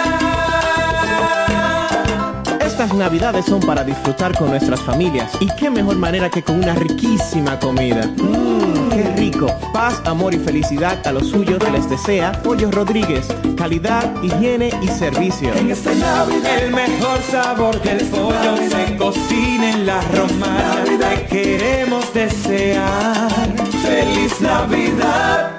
[3.00, 7.58] Navidades son para disfrutar con nuestras familias y qué mejor manera que con una riquísima
[7.58, 8.06] comida.
[8.06, 9.48] Mmm, qué rico.
[9.74, 13.28] Paz, amor y felicidad a los suyos que les desea Pollo Rodríguez.
[13.58, 15.54] Calidad, higiene y servicio.
[15.56, 20.84] En esta Navidad el mejor sabor del pollo se cocina en la romana.
[20.84, 23.30] Te queremos desear
[23.82, 25.59] feliz Navidad.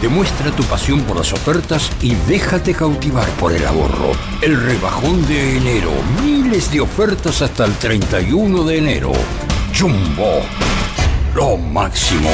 [0.00, 4.12] Demuestra tu pasión por las ofertas y déjate cautivar por el ahorro.
[4.42, 5.90] El rebajón de enero.
[6.22, 9.12] Miles de ofertas hasta el 31 de enero.
[9.78, 10.42] Jumbo.
[11.34, 12.30] Lo máximo.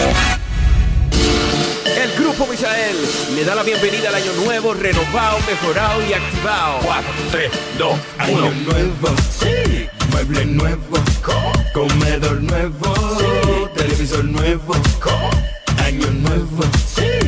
[2.03, 2.97] El Grupo Misael
[3.35, 6.79] le da la bienvenida al año nuevo, renovado, mejorado y activado.
[6.83, 9.89] 4, 3, 2, Año nuevo, sí.
[10.11, 10.99] Mueble nuevo,
[11.73, 14.75] comedor nuevo, televisor nuevo,
[15.79, 17.22] año nuevo, sí.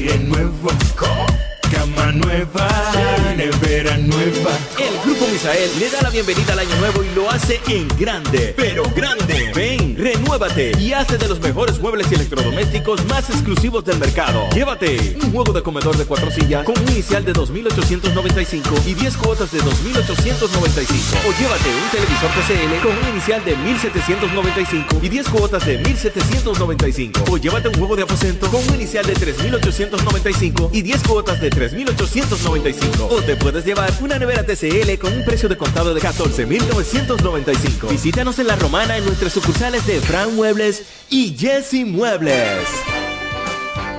[0.00, 0.70] Aire nuevo,
[1.80, 2.68] cama nueva,
[3.36, 4.52] nevera nueva.
[4.78, 8.52] El Grupo Misael le da la bienvenida al año nuevo y lo hace en grande,
[8.54, 9.50] pero grande.
[9.54, 14.46] Ven, renuévate y hace de los mejores muebles y electrodomésticos más exclusivos del mercado.
[14.50, 19.16] Llévate un juego de comedor de cuatro sillas con un inicial de 2.895 y 10
[19.16, 21.00] cuotas de 2.895.
[21.26, 27.30] O llévate un televisor TCL con un inicial de 1.795 y 10 cuotas de 1.795.
[27.30, 31.50] O llévate un juego de aposento con un inicial de 3.895 y 10 cuotas de
[31.84, 33.08] 3.895.
[33.10, 37.88] O te puedes llevar una nevera TCL con un precio de contado de 14.995.
[37.88, 42.66] Visítanos en La Romana en nuestras sucursales de Fran Muebles y Jesse Muebles.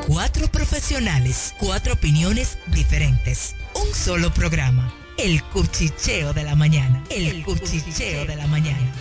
[0.08, 3.56] Cuatro profesionales, cuatro opiniones diferentes.
[3.76, 4.94] Un solo programa.
[5.18, 7.04] El cuchicheo de la mañana.
[7.10, 8.92] El cuchicheo de la mañana.